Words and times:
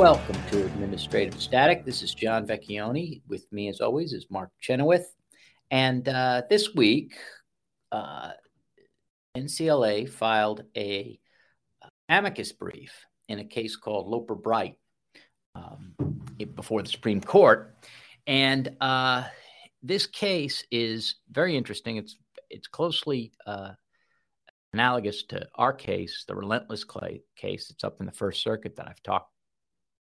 Welcome 0.00 0.42
to 0.50 0.64
Administrative 0.64 1.38
Static. 1.42 1.84
This 1.84 2.00
is 2.00 2.14
John 2.14 2.46
Vecchione. 2.46 3.20
With 3.28 3.44
me, 3.52 3.68
as 3.68 3.82
always, 3.82 4.14
is 4.14 4.24
Mark 4.30 4.48
Chenoweth. 4.58 5.14
And 5.70 6.08
uh, 6.08 6.40
this 6.48 6.74
week, 6.74 7.18
uh, 7.92 8.30
NCLA 9.36 10.08
filed 10.08 10.64
a 10.74 11.20
uh, 11.82 11.88
amicus 12.08 12.50
brief 12.50 13.04
in 13.28 13.40
a 13.40 13.44
case 13.44 13.76
called 13.76 14.06
Loper 14.06 14.36
Bright 14.36 14.76
um, 15.54 15.92
before 16.54 16.80
the 16.80 16.88
Supreme 16.88 17.20
Court. 17.20 17.76
And 18.26 18.74
uh, 18.80 19.24
this 19.82 20.06
case 20.06 20.64
is 20.70 21.16
very 21.30 21.58
interesting. 21.58 21.98
It's 21.98 22.16
it's 22.48 22.68
closely 22.68 23.32
uh, 23.46 23.72
analogous 24.72 25.24
to 25.24 25.46
our 25.56 25.74
case, 25.74 26.24
the 26.26 26.34
Relentless 26.34 26.84
Clay 26.84 27.22
case. 27.36 27.68
It's 27.68 27.84
up 27.84 28.00
in 28.00 28.06
the 28.06 28.12
First 28.12 28.42
Circuit 28.42 28.76
that 28.76 28.88
I've 28.88 29.02
talked 29.02 29.29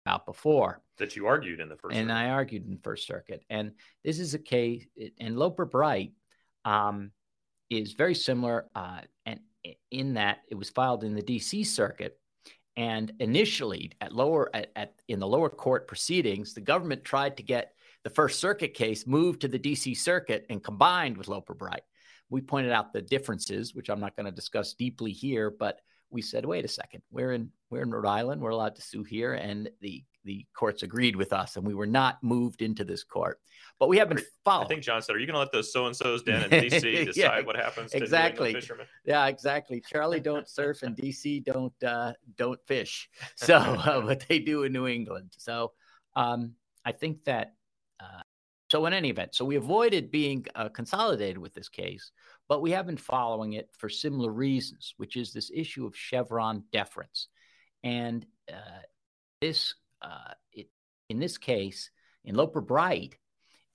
about 0.10 0.26
before. 0.26 0.82
That 0.98 1.16
you 1.16 1.28
argued 1.28 1.60
in 1.60 1.70
the 1.70 1.76
first. 1.76 1.96
And 1.96 2.10
circuit. 2.10 2.20
I 2.20 2.30
argued 2.30 2.68
in 2.68 2.78
First 2.84 3.08
Circuit, 3.08 3.44
and 3.50 3.72
this 4.04 4.20
is 4.20 4.34
a 4.34 4.40
case. 4.40 4.86
And 5.20 5.38
Loper 5.38 5.66
Bright 5.66 6.12
um, 6.66 7.12
is 7.70 7.94
very 7.94 8.16
similar, 8.16 8.68
uh, 8.76 9.02
and 9.26 9.40
in 9.92 10.16
that 10.16 10.40
it 10.50 10.56
was 10.56 10.70
filed 10.70 11.04
in 11.04 11.16
the 11.16 11.22
D.C. 11.22 11.64
Circuit. 11.64 12.18
And 12.76 13.12
initially, 13.20 13.92
at 14.02 14.14
lower 14.14 14.50
at, 14.54 14.72
at 14.76 14.94
in 15.08 15.20
the 15.20 15.28
lower 15.28 15.50
court 15.50 15.88
proceedings, 15.88 16.54
the 16.54 16.62
government 16.62 17.04
tried 17.04 17.38
to 17.38 17.44
get 17.44 17.74
the 18.04 18.10
First 18.10 18.40
Circuit 18.40 18.74
case 18.74 19.08
moved 19.08 19.42
to 19.42 19.48
the 19.48 19.60
D.C. 19.60 19.96
Circuit 19.96 20.46
and 20.50 20.64
combined 20.64 21.18
with 21.18 21.28
Loper 21.28 21.54
Bright. 21.54 21.84
We 22.30 22.42
pointed 22.42 22.72
out 22.72 22.94
the 22.94 23.02
differences, 23.02 23.74
which 23.74 23.90
I'm 23.90 24.00
not 24.00 24.16
going 24.16 24.28
to 24.28 24.32
discuss 24.32 24.74
deeply 24.74 25.12
here, 25.12 25.50
but 25.50 25.80
we 26.12 26.22
said, 26.22 26.46
wait 26.46 26.66
a 26.66 26.70
second, 26.70 27.02
we're 27.12 27.34
in 27.34 27.52
we're 27.70 27.84
in 27.84 27.92
Rhode 27.92 28.08
Island, 28.08 28.42
we're 28.42 28.50
allowed 28.50 28.76
to 28.76 28.82
sue 28.82 29.04
here, 29.04 29.34
and 29.34 29.70
the 29.82 30.04
the 30.26 30.46
courts 30.54 30.84
agreed 30.84 31.16
with 31.16 31.34
us, 31.34 31.56
and 31.56 31.66
we 31.66 31.74
were 31.74 31.88
not 31.88 32.22
moved 32.22 32.62
into 32.62 32.84
this 32.84 33.04
court. 33.04 33.40
But 33.80 33.88
we 33.88 33.98
have 33.98 34.10
been 34.10 34.22
followed. 34.44 34.66
I 34.66 34.68
think 34.68 34.84
John 34.84 35.02
said, 35.02 35.16
"Are 35.16 35.20
you 35.20 35.26
going 35.26 35.36
to 35.36 35.40
let 35.40 35.52
those 35.52 35.72
so 35.72 35.86
and 35.86 35.96
so's 35.96 36.24
down 36.24 36.44
in 36.44 36.50
D.C. 36.70 37.06
decide 37.06 37.16
yeah, 37.16 37.42
what 37.42 37.56
happens?" 37.56 37.94
exactly. 37.94 38.56
yeah, 39.06 39.28
exactly. 39.28 39.82
Charlie 39.82 40.20
don't 40.20 40.48
surf, 40.50 40.84
and 40.84 40.96
D.C. 40.96 41.42
don't 41.42 41.84
uh, 41.84 42.14
don't 42.38 42.60
fish. 42.68 43.10
So, 43.36 43.56
uh, 43.58 44.02
but 44.02 44.26
they 44.28 44.40
do 44.40 44.64
in 44.64 44.74
New 44.74 44.88
England. 44.88 45.32
So, 45.38 45.74
um, 46.16 46.54
I 46.86 46.92
think 46.92 47.24
that. 47.26 47.54
Uh, 48.00 48.22
so, 48.70 48.86
in 48.86 48.94
any 48.94 49.10
event, 49.10 49.34
so 49.34 49.46
we 49.46 49.56
avoided 49.56 50.12
being 50.12 50.46
uh, 50.54 50.70
consolidated 50.70 51.40
with 51.40 51.56
this 51.56 51.70
case, 51.70 52.12
but 52.50 52.62
we 52.64 52.72
have 52.72 52.88
been 52.88 52.98
following 52.98 53.54
it 53.54 53.70
for 53.78 53.88
similar 53.88 54.32
reasons, 54.32 54.96
which 54.98 55.16
is 55.16 55.32
this 55.32 55.52
issue 55.54 55.86
of 55.86 55.96
Chevron 55.96 56.64
deference. 56.74 57.28
And 57.84 58.26
uh, 58.52 58.82
this, 59.40 59.76
uh, 60.02 60.34
it, 60.52 60.68
in 61.10 61.20
this 61.20 61.38
case, 61.38 61.92
in 62.26 62.36
Loper 62.36 62.60
Bright, 62.60 63.16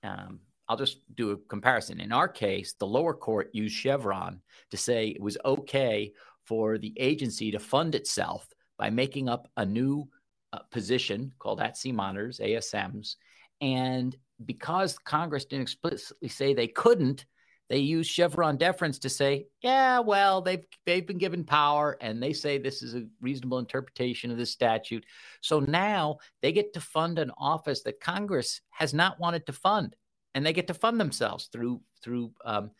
um, 0.02 0.40
I'll 0.68 0.76
just 0.76 0.98
do 1.14 1.30
a 1.30 1.36
comparison. 1.36 2.00
In 2.00 2.12
our 2.12 2.28
case, 2.28 2.74
the 2.78 2.86
lower 2.86 3.14
court 3.14 3.50
used 3.52 3.76
Chevron 3.76 4.40
to 4.72 4.76
say 4.76 5.08
it 5.08 5.22
was 5.22 5.38
okay 5.44 6.12
for 6.44 6.76
the 6.76 6.92
agency 6.98 7.52
to 7.52 7.58
fund 7.60 7.94
itself 7.94 8.46
by 8.76 8.90
making 8.90 9.28
up 9.28 9.48
a 9.56 9.64
new 9.64 10.08
uh, 10.52 10.58
position 10.72 11.32
called 11.38 11.60
at 11.60 11.76
sea 11.76 11.92
monitors, 11.92 12.40
ASMs. 12.40 13.16
And 13.60 14.16
because 14.44 14.98
Congress 14.98 15.44
didn't 15.44 15.62
explicitly 15.62 16.28
say 16.28 16.54
they 16.54 16.66
couldn't, 16.66 17.24
they 17.70 17.78
use 17.78 18.06
Chevron 18.06 18.56
deference 18.56 18.98
to 19.00 19.08
say, 19.08 19.47
yeah, 19.62 19.98
well, 20.00 20.42
they've 20.42 20.64
they've 20.84 21.06
been 21.06 21.19
given 21.19 21.44
power 21.44 21.97
and 22.00 22.22
they 22.22 22.32
say 22.32 22.58
this 22.58 22.82
is 22.82 22.94
a 22.94 23.06
reasonable 23.20 23.58
interpretation 23.58 24.30
of 24.30 24.36
this 24.36 24.50
statute. 24.50 25.04
So 25.41 25.60
now 25.60 26.19
they 26.42 26.52
get 26.52 26.75
to 26.75 26.80
fund 26.80 27.19
an 27.19 27.30
office 27.38 27.82
that 27.84 28.00
Congress 28.00 28.60
has 28.70 28.92
not 28.92 29.19
wanted 29.19 29.47
to 29.47 29.52
fund, 29.52 29.97
and 30.34 30.44
they 30.44 30.52
get 30.52 30.66
to 30.66 30.75
fund 30.75 31.00
themselves 31.00 31.48
through 31.52 31.80
through 32.02 32.32
um, 32.44 32.70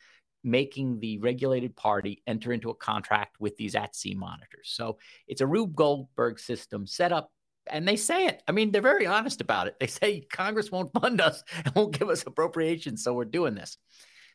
making 0.43 1.01
the 1.01 1.19
regulated 1.19 1.75
party 1.75 2.23
enter 2.27 2.53
into 2.53 2.69
a 2.69 2.75
contract 2.75 3.37
with 3.41 3.57
these 3.57 3.75
at 3.75 3.97
sea 3.97 4.15
monitors. 4.15 4.71
So 4.75 4.99
it's 5.27 5.41
a 5.41 5.47
Rube 5.47 5.75
Goldberg 5.75 6.39
system 6.39 6.87
set 6.87 7.13
up 7.13 7.31
and 7.71 7.89
they 7.89 7.97
say 7.97 8.27
it. 8.27 8.43
I 8.47 8.53
mean, 8.53 8.71
they're 8.71 8.83
very 8.83 9.07
honest 9.07 9.41
about 9.41 9.67
it. 9.69 9.77
They 9.81 9.87
say 9.87 10.21
Congress 10.21 10.71
won't 10.71 10.93
fund 10.93 11.23
us 11.23 11.43
and 11.65 11.75
won't 11.75 11.99
give 11.99 12.11
us 12.11 12.25
appropriations, 12.27 13.03
so 13.03 13.15
we're 13.15 13.25
doing 13.25 13.55
this. 13.55 13.79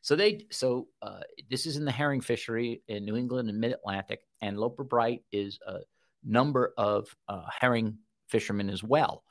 So 0.01 0.15
they 0.15 0.45
so 0.49 0.87
uh, 1.01 1.21
this 1.49 1.65
is 1.65 1.77
in 1.77 1.85
the 1.85 1.91
herring 1.91 2.21
fishery 2.21 2.81
in 2.87 3.05
New 3.05 3.15
England 3.15 3.49
and 3.49 3.59
Mid 3.59 3.73
Atlantic, 3.73 4.21
and 4.41 4.57
Loper 4.57 4.83
Bright 4.83 5.23
is 5.31 5.59
a 5.67 5.79
number 6.23 6.73
of 6.77 7.13
uh, 7.27 7.43
herring 7.59 7.97
fishermen 8.27 8.69
as 8.69 8.83
well, 8.83 9.23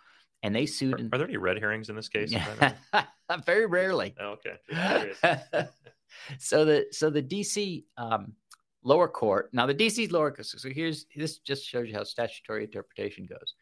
and 0.42 0.54
they 0.54 0.66
sued. 0.66 1.00
Are, 1.00 1.08
are 1.12 1.18
there 1.18 1.28
any 1.28 1.36
red 1.36 1.58
herrings 1.58 1.88
in 1.88 1.96
this 1.96 2.08
case? 2.08 2.34
Very 3.46 3.66
rarely. 3.66 4.14
Oh, 4.20 4.36
okay. 4.70 5.12
so 6.38 6.64
the 6.64 6.86
so 6.90 7.10
the 7.10 7.22
DC 7.22 7.84
um, 7.96 8.34
lower 8.82 9.08
court 9.08 9.50
now 9.52 9.66
the 9.66 9.74
DC 9.74 10.10
lower 10.10 10.30
court. 10.30 10.46
so 10.46 10.68
here's 10.70 11.06
this 11.16 11.38
just 11.38 11.66
shows 11.66 11.88
you 11.88 11.94
how 11.94 12.04
statutory 12.04 12.64
interpretation 12.64 13.26
goes 13.26 13.54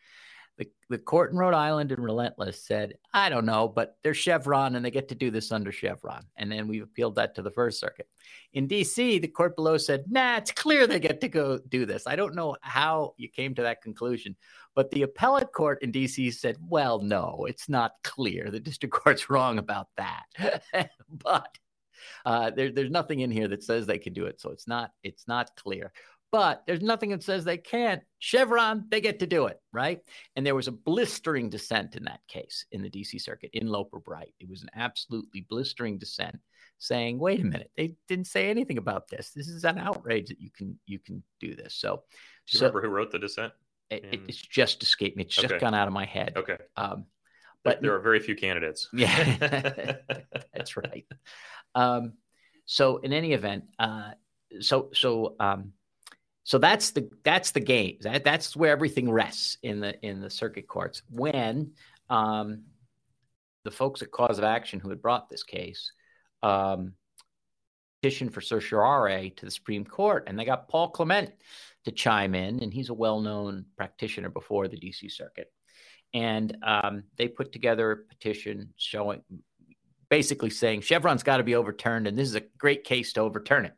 the, 0.58 0.68
the 0.88 0.98
court 0.98 1.32
in 1.32 1.38
Rhode 1.38 1.54
Island 1.54 1.92
and 1.92 2.02
Relentless 2.02 2.64
said, 2.64 2.94
I 3.12 3.28
don't 3.28 3.44
know, 3.44 3.68
but 3.68 3.96
they're 4.02 4.14
Chevron 4.14 4.74
and 4.74 4.84
they 4.84 4.90
get 4.90 5.08
to 5.08 5.14
do 5.14 5.30
this 5.30 5.52
under 5.52 5.70
Chevron. 5.70 6.24
And 6.36 6.50
then 6.50 6.66
we 6.66 6.80
appealed 6.80 7.16
that 7.16 7.34
to 7.34 7.42
the 7.42 7.50
First 7.50 7.78
Circuit. 7.78 8.08
In 8.54 8.66
DC, 8.66 9.20
the 9.20 9.28
court 9.28 9.54
below 9.54 9.76
said, 9.76 10.04
nah, 10.08 10.36
it's 10.38 10.52
clear 10.52 10.86
they 10.86 11.00
get 11.00 11.20
to 11.20 11.28
go 11.28 11.58
do 11.68 11.84
this. 11.84 12.06
I 12.06 12.16
don't 12.16 12.34
know 12.34 12.56
how 12.62 13.14
you 13.18 13.28
came 13.28 13.54
to 13.56 13.62
that 13.62 13.82
conclusion. 13.82 14.34
But 14.74 14.90
the 14.90 15.02
appellate 15.02 15.52
court 15.52 15.82
in 15.82 15.92
DC 15.92 16.34
said, 16.34 16.56
well, 16.66 17.00
no, 17.00 17.46
it's 17.48 17.68
not 17.68 17.92
clear. 18.02 18.50
The 18.50 18.60
district 18.60 18.94
court's 19.02 19.28
wrong 19.28 19.58
about 19.58 19.88
that. 19.96 20.62
but 21.10 21.58
uh, 22.24 22.50
there, 22.50 22.72
there's 22.72 22.90
nothing 22.90 23.20
in 23.20 23.30
here 23.30 23.48
that 23.48 23.62
says 23.62 23.86
they 23.86 23.98
can 23.98 24.12
do 24.14 24.26
it. 24.26 24.40
So 24.40 24.50
it's 24.50 24.68
not, 24.68 24.92
it's 25.02 25.28
not 25.28 25.50
clear 25.56 25.92
but 26.32 26.62
there's 26.66 26.82
nothing 26.82 27.10
that 27.10 27.22
says 27.22 27.44
they 27.44 27.58
can't. 27.58 28.02
Chevron, 28.18 28.86
they 28.90 29.00
get 29.00 29.20
to 29.20 29.26
do 29.26 29.46
it, 29.46 29.60
right? 29.72 30.00
And 30.34 30.44
there 30.44 30.54
was 30.54 30.68
a 30.68 30.72
blistering 30.72 31.50
dissent 31.50 31.96
in 31.96 32.04
that 32.04 32.20
case 32.28 32.66
in 32.72 32.82
the 32.82 32.90
DC 32.90 33.20
circuit 33.20 33.50
in 33.52 33.68
Loper 33.68 34.00
Bright. 34.00 34.34
It 34.40 34.48
was 34.48 34.62
an 34.62 34.70
absolutely 34.74 35.46
blistering 35.48 35.98
dissent 35.98 36.38
saying, 36.78 37.18
wait 37.18 37.40
a 37.40 37.44
minute, 37.44 37.70
they 37.76 37.94
didn't 38.08 38.26
say 38.26 38.50
anything 38.50 38.78
about 38.78 39.08
this. 39.08 39.30
This 39.30 39.48
is 39.48 39.64
an 39.64 39.78
outrage 39.78 40.28
that 40.28 40.40
you 40.40 40.50
can 40.50 40.78
you 40.86 40.98
can 40.98 41.22
do 41.40 41.54
this. 41.54 41.74
So 41.74 42.02
do 42.46 42.52
you 42.52 42.58
so, 42.58 42.66
remember 42.66 42.82
who 42.82 42.88
wrote 42.88 43.12
the 43.12 43.18
dissent? 43.18 43.52
It, 43.90 44.20
it's 44.28 44.40
just 44.40 44.82
escaped 44.82 45.16
me. 45.16 45.22
It's 45.24 45.34
just 45.34 45.46
okay. 45.46 45.58
gone 45.58 45.74
out 45.74 45.86
of 45.86 45.94
my 45.94 46.04
head. 46.04 46.32
Okay. 46.36 46.56
Um, 46.76 47.06
but 47.62 47.82
there 47.82 47.94
are 47.94 48.00
very 48.00 48.20
few 48.20 48.36
candidates. 48.36 48.88
Yeah, 48.92 49.96
that's 50.54 50.76
right. 50.76 51.04
Um, 51.74 52.14
so 52.64 52.98
in 52.98 53.12
any 53.12 53.32
event, 53.32 53.64
uh, 53.78 54.10
so 54.60 54.90
so 54.92 55.36
um, 55.40 55.72
so 56.46 56.58
that's 56.58 56.92
the 56.92 57.10
that's 57.24 57.50
the 57.50 57.60
game. 57.60 57.96
That, 58.02 58.22
that's 58.22 58.54
where 58.54 58.70
everything 58.70 59.10
rests 59.10 59.58
in 59.64 59.80
the 59.80 60.00
in 60.06 60.20
the 60.20 60.30
circuit 60.30 60.68
courts. 60.68 61.02
When 61.10 61.72
um, 62.08 62.62
the 63.64 63.72
folks 63.72 64.00
at 64.00 64.12
Cause 64.12 64.38
of 64.38 64.44
Action 64.44 64.78
who 64.78 64.88
had 64.88 65.02
brought 65.02 65.28
this 65.28 65.42
case 65.42 65.90
um, 66.44 66.92
petitioned 68.00 68.32
for 68.32 68.40
certiorari 68.40 69.30
to 69.38 69.44
the 69.44 69.50
Supreme 69.50 69.84
Court, 69.84 70.28
and 70.28 70.38
they 70.38 70.44
got 70.44 70.68
Paul 70.68 70.90
Clement 70.90 71.32
to 71.84 71.90
chime 71.90 72.36
in, 72.36 72.62
and 72.62 72.72
he's 72.72 72.90
a 72.90 72.94
well-known 72.94 73.64
practitioner 73.76 74.28
before 74.28 74.68
the 74.68 74.76
D.C. 74.76 75.08
Circuit, 75.08 75.52
and 76.14 76.56
um, 76.62 77.02
they 77.16 77.26
put 77.26 77.50
together 77.50 77.90
a 77.90 77.96
petition 77.96 78.72
showing, 78.76 79.22
basically 80.10 80.50
saying 80.50 80.82
Chevron's 80.82 81.24
got 81.24 81.38
to 81.38 81.42
be 81.42 81.56
overturned, 81.56 82.06
and 82.06 82.16
this 82.16 82.28
is 82.28 82.36
a 82.36 82.44
great 82.56 82.84
case 82.84 83.14
to 83.14 83.20
overturn 83.22 83.64
it. 83.64 83.74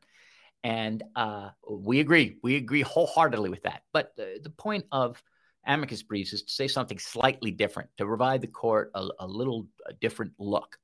And 0.64 1.02
uh, 1.14 1.50
we 1.70 2.00
agree. 2.00 2.38
We 2.42 2.56
agree 2.56 2.82
wholeheartedly 2.82 3.50
with 3.50 3.62
that. 3.62 3.82
But 3.92 4.14
the, 4.16 4.40
the 4.42 4.50
point 4.50 4.84
of 4.90 5.22
amicus 5.66 6.02
briefs 6.02 6.32
is 6.32 6.42
to 6.42 6.52
say 6.52 6.68
something 6.68 6.98
slightly 6.98 7.50
different, 7.50 7.90
to 7.98 8.04
provide 8.04 8.40
the 8.40 8.48
court 8.48 8.90
a, 8.94 9.06
a 9.20 9.26
little 9.26 9.66
a 9.86 9.92
different 9.92 10.32
look. 10.38 10.76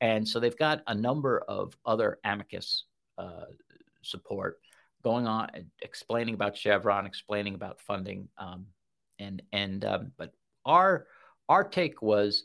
And 0.00 0.26
so 0.26 0.40
they've 0.40 0.56
got 0.56 0.82
a 0.86 0.94
number 0.94 1.40
of 1.48 1.76
other 1.84 2.18
amicus 2.24 2.84
uh, 3.18 3.46
support. 4.02 4.60
going 5.02 5.26
on, 5.26 5.48
explaining 5.82 6.34
about 6.34 6.56
Chevron, 6.56 7.06
explaining 7.06 7.54
about 7.54 7.80
funding, 7.80 8.28
um, 8.38 8.66
and 9.18 9.42
and 9.52 9.84
um, 9.84 10.12
but 10.16 10.32
our 10.64 11.06
our 11.48 11.64
take 11.64 12.02
was 12.02 12.44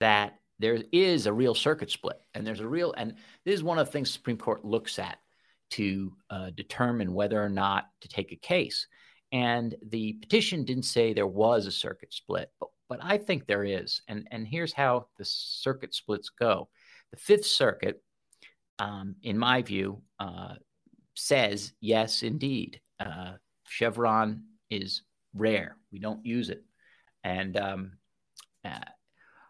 that 0.00 0.38
there 0.58 0.78
is 0.92 1.26
a 1.26 1.32
real 1.32 1.54
circuit 1.54 1.90
split, 1.90 2.20
and 2.34 2.46
there's 2.46 2.60
a 2.60 2.68
real, 2.68 2.92
and 2.96 3.14
this 3.44 3.54
is 3.54 3.62
one 3.62 3.78
of 3.78 3.86
the 3.86 3.92
things 3.92 4.10
Supreme 4.10 4.36
Court 4.36 4.64
looks 4.64 4.98
at 4.98 5.18
to 5.74 6.12
uh, 6.30 6.50
determine 6.50 7.14
whether 7.14 7.42
or 7.42 7.48
not 7.48 7.86
to 8.00 8.08
take 8.08 8.32
a 8.32 8.36
case. 8.36 8.86
And 9.32 9.74
the 9.88 10.12
petition 10.14 10.64
didn't 10.64 10.84
say 10.84 11.12
there 11.12 11.26
was 11.26 11.66
a 11.66 11.72
circuit 11.72 12.12
split, 12.12 12.50
but 12.60 12.68
but 12.88 13.00
I 13.02 13.18
think 13.18 13.46
there 13.46 13.64
is, 13.64 14.02
and 14.08 14.28
and 14.30 14.46
here's 14.46 14.72
how 14.72 15.06
the 15.18 15.24
circuit 15.24 15.94
splits 15.94 16.28
go. 16.28 16.68
The 17.10 17.16
Fifth 17.16 17.46
Circuit, 17.46 18.02
um, 18.78 19.16
in 19.22 19.38
my 19.38 19.62
view, 19.62 20.02
uh, 20.20 20.54
says 21.14 21.72
yes, 21.80 22.22
indeed, 22.22 22.80
uh, 23.00 23.32
Chevron 23.66 24.44
is 24.70 25.02
rare. 25.34 25.76
We 25.90 25.98
don't 25.98 26.24
use 26.24 26.50
it, 26.50 26.62
and 27.24 27.56
um, 27.56 27.92
uh, 28.64 28.78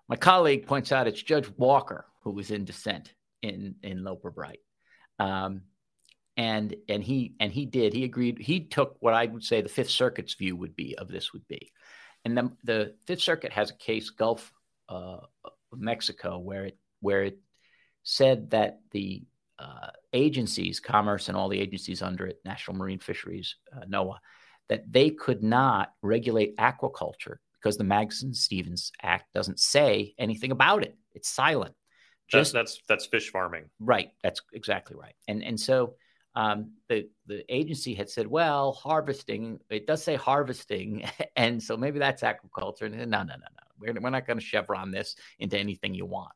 my 0.08 0.16
colleague 0.16 0.66
points 0.66 0.92
out 0.92 1.08
it's 1.08 1.22
Judge 1.22 1.50
Walker 1.58 2.06
who 2.22 2.30
was 2.30 2.50
in 2.50 2.64
dissent 2.64 3.12
in 3.42 3.74
in 3.82 4.04
Loper 4.04 4.30
Bright. 4.30 4.60
Um, 5.18 5.62
and 6.36 6.74
and 6.88 7.02
he 7.02 7.34
and 7.38 7.52
he 7.52 7.66
did 7.66 7.92
he 7.92 8.04
agreed 8.04 8.38
he 8.38 8.60
took 8.60 8.96
what 9.00 9.14
I 9.14 9.26
would 9.26 9.44
say 9.44 9.60
the 9.60 9.68
Fifth 9.68 9.90
Circuit's 9.90 10.34
view 10.34 10.56
would 10.56 10.74
be 10.74 10.96
of 10.98 11.08
this 11.08 11.32
would 11.32 11.46
be, 11.48 11.72
and 12.24 12.36
the, 12.36 12.52
the 12.64 12.94
Fifth 13.06 13.22
Circuit 13.22 13.52
has 13.52 13.70
a 13.70 13.76
case 13.76 14.10
Gulf 14.10 14.52
uh, 14.88 15.18
of 15.44 15.78
Mexico 15.78 16.38
where 16.38 16.66
it 16.66 16.78
where 17.00 17.24
it 17.24 17.38
said 18.02 18.50
that 18.50 18.80
the 18.90 19.22
uh, 19.58 19.90
agencies, 20.12 20.80
commerce 20.80 21.28
and 21.28 21.36
all 21.36 21.48
the 21.48 21.60
agencies 21.60 22.02
under 22.02 22.26
it, 22.26 22.40
National 22.44 22.76
Marine 22.76 22.98
Fisheries, 22.98 23.56
uh, 23.74 23.84
NOAA, 23.86 24.16
that 24.68 24.90
they 24.90 25.10
could 25.10 25.42
not 25.42 25.92
regulate 26.02 26.56
aquaculture 26.56 27.36
because 27.60 27.76
the 27.76 27.84
Magnuson 27.84 28.34
Stevens 28.34 28.90
Act 29.02 29.32
doesn't 29.32 29.60
say 29.60 30.14
anything 30.18 30.50
about 30.50 30.82
it. 30.82 30.96
It's 31.14 31.28
silent. 31.28 31.74
Just 32.28 32.52
that's, 32.52 32.74
that's 32.74 32.86
that's 32.88 33.06
fish 33.06 33.30
farming. 33.30 33.66
Right. 33.78 34.10
That's 34.22 34.40
exactly 34.52 34.96
right. 34.96 35.14
And 35.28 35.44
and 35.44 35.60
so 35.60 35.94
um, 36.34 36.72
the 36.88 37.08
the 37.26 37.44
agency 37.54 37.94
had 37.94 38.10
said, 38.10 38.26
well, 38.26 38.72
harvesting. 38.72 39.60
It 39.70 39.86
does 39.86 40.02
say 40.02 40.16
harvesting, 40.16 41.04
and 41.36 41.62
so 41.62 41.76
maybe 41.76 41.98
that's 41.98 42.22
agriculture. 42.22 42.86
And 42.86 42.94
said, 42.94 43.08
no, 43.08 43.18
no, 43.18 43.34
no, 43.34 43.36
no. 43.36 43.64
We're 43.78 44.00
we're 44.00 44.10
not 44.10 44.26
going 44.26 44.38
to 44.38 44.44
chevron 44.44 44.90
this 44.90 45.16
into 45.38 45.58
anything 45.58 45.94
you 45.94 46.06
want. 46.06 46.32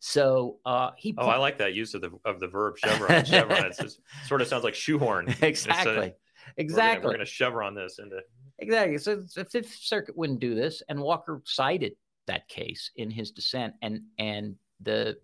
So 0.00 0.58
uh, 0.66 0.90
he. 0.96 1.14
Oh, 1.16 1.26
I 1.26 1.36
like 1.36 1.58
that 1.58 1.74
use 1.74 1.94
of 1.94 2.00
the 2.00 2.10
of 2.24 2.40
the 2.40 2.48
verb 2.48 2.76
chevron. 2.78 3.24
chevron. 3.24 3.66
It 3.66 3.96
sort 4.26 4.40
of 4.40 4.48
sounds 4.48 4.64
like 4.64 4.74
shoehorn. 4.74 5.34
Exactly. 5.42 6.14
exactly. 6.56 7.06
We're 7.06 7.14
going 7.14 7.24
to 7.24 7.30
chevron 7.30 7.74
this 7.74 7.98
into. 7.98 8.20
Exactly. 8.58 8.98
So 8.98 9.16
the 9.34 9.44
Fifth 9.44 9.74
Circuit 9.74 10.16
wouldn't 10.16 10.40
do 10.40 10.54
this, 10.54 10.82
and 10.88 11.00
Walker 11.00 11.42
cited 11.44 11.92
that 12.26 12.48
case 12.48 12.90
in 12.96 13.10
his 13.10 13.30
dissent, 13.30 13.74
and 13.82 14.02
and 14.18 14.56
the 14.80 15.18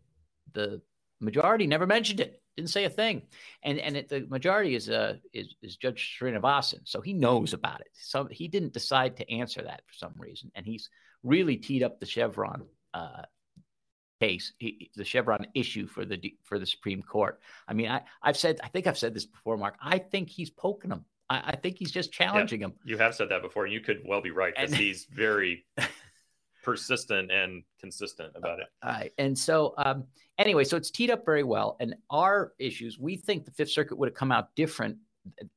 the 0.53 0.81
majority 1.25 1.67
never 1.67 1.87
mentioned 1.87 2.21
it 2.21 2.43
didn't 2.57 2.71
say 2.71 2.85
a 2.85 2.91
thing. 2.91 3.23
And 3.63 3.79
and 3.79 3.97
it, 3.97 4.09
the 4.09 4.27
majority 4.29 4.75
is 4.75 4.91
uh 4.91 5.17
is, 5.33 5.55
is 5.63 5.77
Judge 5.77 6.19
Srinivasan, 6.21 6.81
so 6.85 7.01
he 7.01 7.13
knows 7.13 7.53
about 7.53 7.81
it. 7.81 7.89
So 7.95 8.27
he 8.31 8.49
didn't 8.49 8.73
decide 8.73 9.17
to 9.17 9.31
answer 9.31 9.63
that 9.63 9.83
for 9.87 9.95
some 9.95 10.15
reason, 10.19 10.51
and 10.55 10.67
he's 10.67 10.91
really 11.23 11.57
teed 11.57 11.83
up 11.83 12.01
the 12.01 12.07
Chevron 12.07 12.65
uh, 12.95 13.23
case, 14.23 14.53
he, 14.59 14.91
the 14.95 15.05
Chevron 15.05 15.47
issue 15.55 15.87
for 15.87 16.05
the 16.05 16.35
for 16.45 16.59
the 16.59 16.67
Supreme 16.67 17.03
Court. 17.03 17.41
I 17.67 17.73
mean, 17.75 17.89
I 17.91 18.03
I've 18.23 18.37
said 18.37 18.61
I 18.63 18.69
think 18.69 18.87
I've 18.87 18.99
said 18.99 19.15
this 19.15 19.27
before, 19.27 19.57
Mark. 19.57 19.77
I 19.83 19.99
think 19.99 20.29
he's 20.29 20.51
poking 20.51 20.93
him. 20.93 21.05
I, 21.29 21.43
I 21.47 21.57
think 21.57 21.77
he's 21.79 21.91
just 21.91 22.13
challenging 22.13 22.61
yeah, 22.61 22.69
him. 22.69 22.75
You 22.85 22.99
have 22.99 23.15
said 23.15 23.31
that 23.31 23.43
before. 23.43 23.67
You 23.67 23.81
could 23.81 24.03
well 24.05 24.21
be 24.21 24.31
right 24.31 24.55
because 24.55 24.75
he's 24.75 25.07
very 25.13 25.65
persistent 26.63 27.31
and 27.31 27.63
consistent 27.81 28.33
about 28.37 28.61
it. 28.61 28.67
All 28.83 28.91
right. 28.91 29.13
And 29.19 29.37
so, 29.37 29.75
um, 29.79 30.05
anyway, 30.39 30.65
so 30.65 30.77
it's 30.77 30.91
teed 30.91 31.11
up 31.11 31.25
very 31.25 31.43
well. 31.43 31.77
And 31.81 31.95
our 32.11 32.53
issues, 32.59 32.99
we 32.99 33.17
think 33.17 33.45
the 33.45 33.51
Fifth 33.51 33.71
Circuit 33.71 33.99
would 33.99 34.09
have 34.09 34.17
come 34.17 34.33
out 34.33 34.55
different 34.55 34.97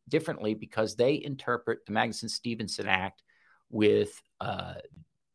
differently 0.09 0.53
because 0.53 0.95
they 0.95 1.21
interpret 1.23 1.85
the 1.85 1.91
Magnuson 1.91 2.29
Stevenson 2.29 2.87
Act 2.87 3.23
with 3.71 4.21
uh, 4.39 4.75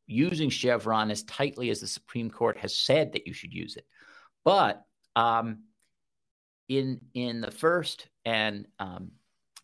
using 0.07 0.51
Chevron 0.51 1.11
as 1.11 1.25
tightly 1.25 1.71
as 1.71 1.81
the 1.81 1.87
Supreme 1.87 2.31
Court 2.31 2.57
has 2.59 2.77
said 2.77 3.13
that 3.13 3.27
you 3.27 3.33
should 3.33 3.53
use 3.53 3.77
it. 3.77 3.87
But 4.45 4.83
um, 5.17 5.65
in 6.69 7.01
in 7.15 7.41
the 7.41 7.51
first 7.51 8.09
and 8.25 8.67
um, 8.79 9.11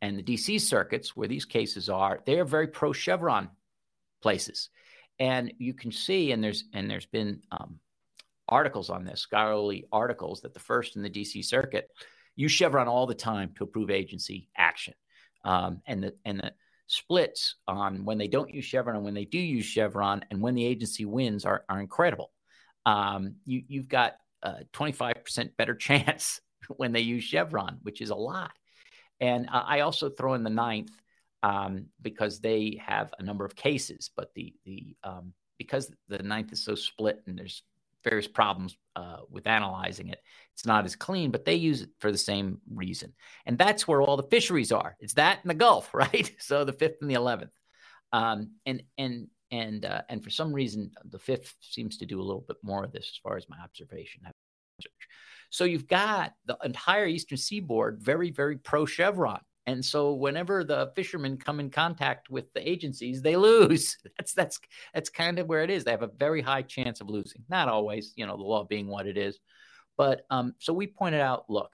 and 0.02 0.19
the 0.19 0.23
DC 0.23 0.61
circuits 0.61 1.17
where 1.17 1.29
these 1.29 1.44
cases 1.44 1.88
are, 1.88 2.20
they 2.26 2.38
are 2.38 2.44
very 2.44 2.67
pro 2.67 2.93
Chevron 2.93 3.49
places 4.20 4.70
and 5.19 5.53
you 5.59 5.75
can 5.75 5.93
see 5.93 6.33
and 6.33 6.43
there's 6.43 6.65
and 6.73 6.91
there's 6.91 7.07
been 7.07 7.41
um, 7.51 7.79
articles 8.49 8.91
on 8.91 9.05
this 9.05 9.21
scholarly 9.21 9.87
articles 9.93 10.41
that 10.43 10.55
the 10.55 10.61
first 10.61 10.97
in 10.97 11.03
the 11.03 11.11
dc 11.11 11.45
circuit 11.45 11.91
use 12.37 12.53
chevron 12.53 12.87
all 12.87 13.07
the 13.07 13.15
time 13.15 13.51
to 13.57 13.65
approve 13.65 13.91
agency 13.91 14.49
action. 14.57 14.95
Um, 15.45 15.81
and 15.87 16.05
the 16.05 16.15
and 16.25 16.39
the 16.39 16.53
splits 16.87 17.57
on 17.67 18.05
when 18.05 18.19
they 18.19 18.29
don't 18.29 18.55
use 18.55 18.65
chevron 18.65 18.97
and 18.97 19.05
when 19.05 19.15
they 19.15 19.25
do 19.25 19.39
use 19.39 19.65
chevron 19.65 20.25
and 20.31 20.41
when 20.41 20.55
the 20.55 20.65
agency 20.65 21.05
wins 21.05 21.45
are, 21.45 21.65
are 21.69 21.81
incredible. 21.81 22.31
Um, 22.85 23.37
you, 23.45 23.65
you've 23.67 23.89
got 23.89 24.17
a 24.43 24.65
25% 24.73 25.57
better 25.57 25.75
chance 25.89 26.41
when 26.77 26.93
they 26.93 27.01
use 27.01 27.25
chevron 27.25 27.79
which 27.83 28.01
is 28.01 28.11
a 28.11 28.15
lot. 28.15 28.53
And 29.19 29.49
uh, 29.49 29.65
i 29.67 29.81
also 29.81 30.11
throw 30.11 30.35
in 30.35 30.45
the 30.45 30.51
ninth 30.51 30.91
um, 31.43 31.87
because 32.03 32.41
they 32.41 32.81
have 32.85 33.12
a 33.19 33.23
number 33.23 33.44
of 33.44 33.56
cases. 33.56 34.11
But 34.17 34.33
the 34.35 34.55
the 34.65 34.97
um, 35.05 35.33
because 35.59 35.93
the 36.09 36.23
ninth 36.23 36.53
is 36.53 36.62
so 36.62 36.75
split 36.75 37.23
and 37.27 37.38
there's 37.38 37.62
various 38.05 38.29
problems 38.29 38.77
uh, 38.94 39.19
with 39.31 39.47
analyzing 39.47 40.09
it, 40.11 40.21
it's 40.55 40.67
not 40.67 40.85
as 40.85 40.94
clean. 40.94 41.31
But 41.31 41.44
they 41.44 41.55
use 41.55 41.83
it 41.83 41.91
for 41.99 42.12
the 42.12 42.19
same 42.19 42.61
reason, 42.73 43.12
and 43.47 43.59
that's 43.59 43.87
where 43.87 44.03
all 44.03 44.17
the 44.17 44.23
fisheries 44.25 44.73
are. 44.73 44.97
It's 45.00 45.15
that 45.15 45.41
in 45.44 45.49
the 45.49 45.55
Gulf, 45.55 45.91
right? 45.94 46.31
So 46.38 46.65
the 46.65 46.73
fifth 46.73 46.99
and 47.00 47.11
the 47.11 47.15
eleventh, 47.15 47.53
um, 48.12 48.50
and 48.65 48.83
and 48.99 49.29
and 49.50 49.85
uh, 49.85 50.03
and 50.09 50.23
for 50.23 50.31
some 50.31 50.53
reason 50.53 50.91
the 51.05 51.19
fifth 51.19 51.55
seems 51.61 51.99
to 51.99 52.06
do 52.06 52.21
a 52.21 52.25
little 52.25 52.44
bit 52.47 52.56
more 52.62 52.85
of 52.85 52.93
this 52.93 53.11
as 53.15 53.21
far 53.23 53.37
as 53.37 53.49
my 53.49 53.56
observation. 53.62 54.23
So 55.50 55.65
you've 55.65 55.87
got 55.87 56.33
the 56.44 56.59
entire 56.65 57.06
eastern 57.06 57.38
seaboard 57.38 58.00
very 58.00 58.31
very 58.31 58.59
pro 58.59 58.85
Chevron 58.85 59.41
and 59.67 59.85
so 59.85 60.15
whenever 60.15 60.63
the 60.63 60.93
fishermen 60.95 61.39
come 61.39 61.59
in 61.59 61.71
contact 61.71 62.31
with 62.31 62.52
the 62.52 62.69
agencies, 62.69 63.21
they 63.21 63.37
lose. 63.49 63.99
That's 64.17 64.33
that's 64.33 64.61
that's 64.95 65.11
kind 65.11 65.38
of 65.38 65.49
where 65.49 65.62
it 65.62 65.71
is. 65.71 65.85
They 65.85 65.90
have 65.90 66.02
a 66.02 66.11
very 66.19 66.40
high 66.40 66.62
chance 66.62 67.00
of 67.00 67.11
losing. 67.11 67.45
Not 67.49 67.69
always, 67.69 68.12
you 68.17 68.26
know, 68.26 68.37
the 68.37 68.43
law 68.43 68.64
being 68.64 68.87
what 68.87 69.07
it 69.07 69.19
is. 69.19 69.38
But 69.97 70.26
um, 70.31 70.55
so 70.59 70.73
we 70.73 70.87
pointed 70.87 71.21
out, 71.21 71.45
look, 71.49 71.73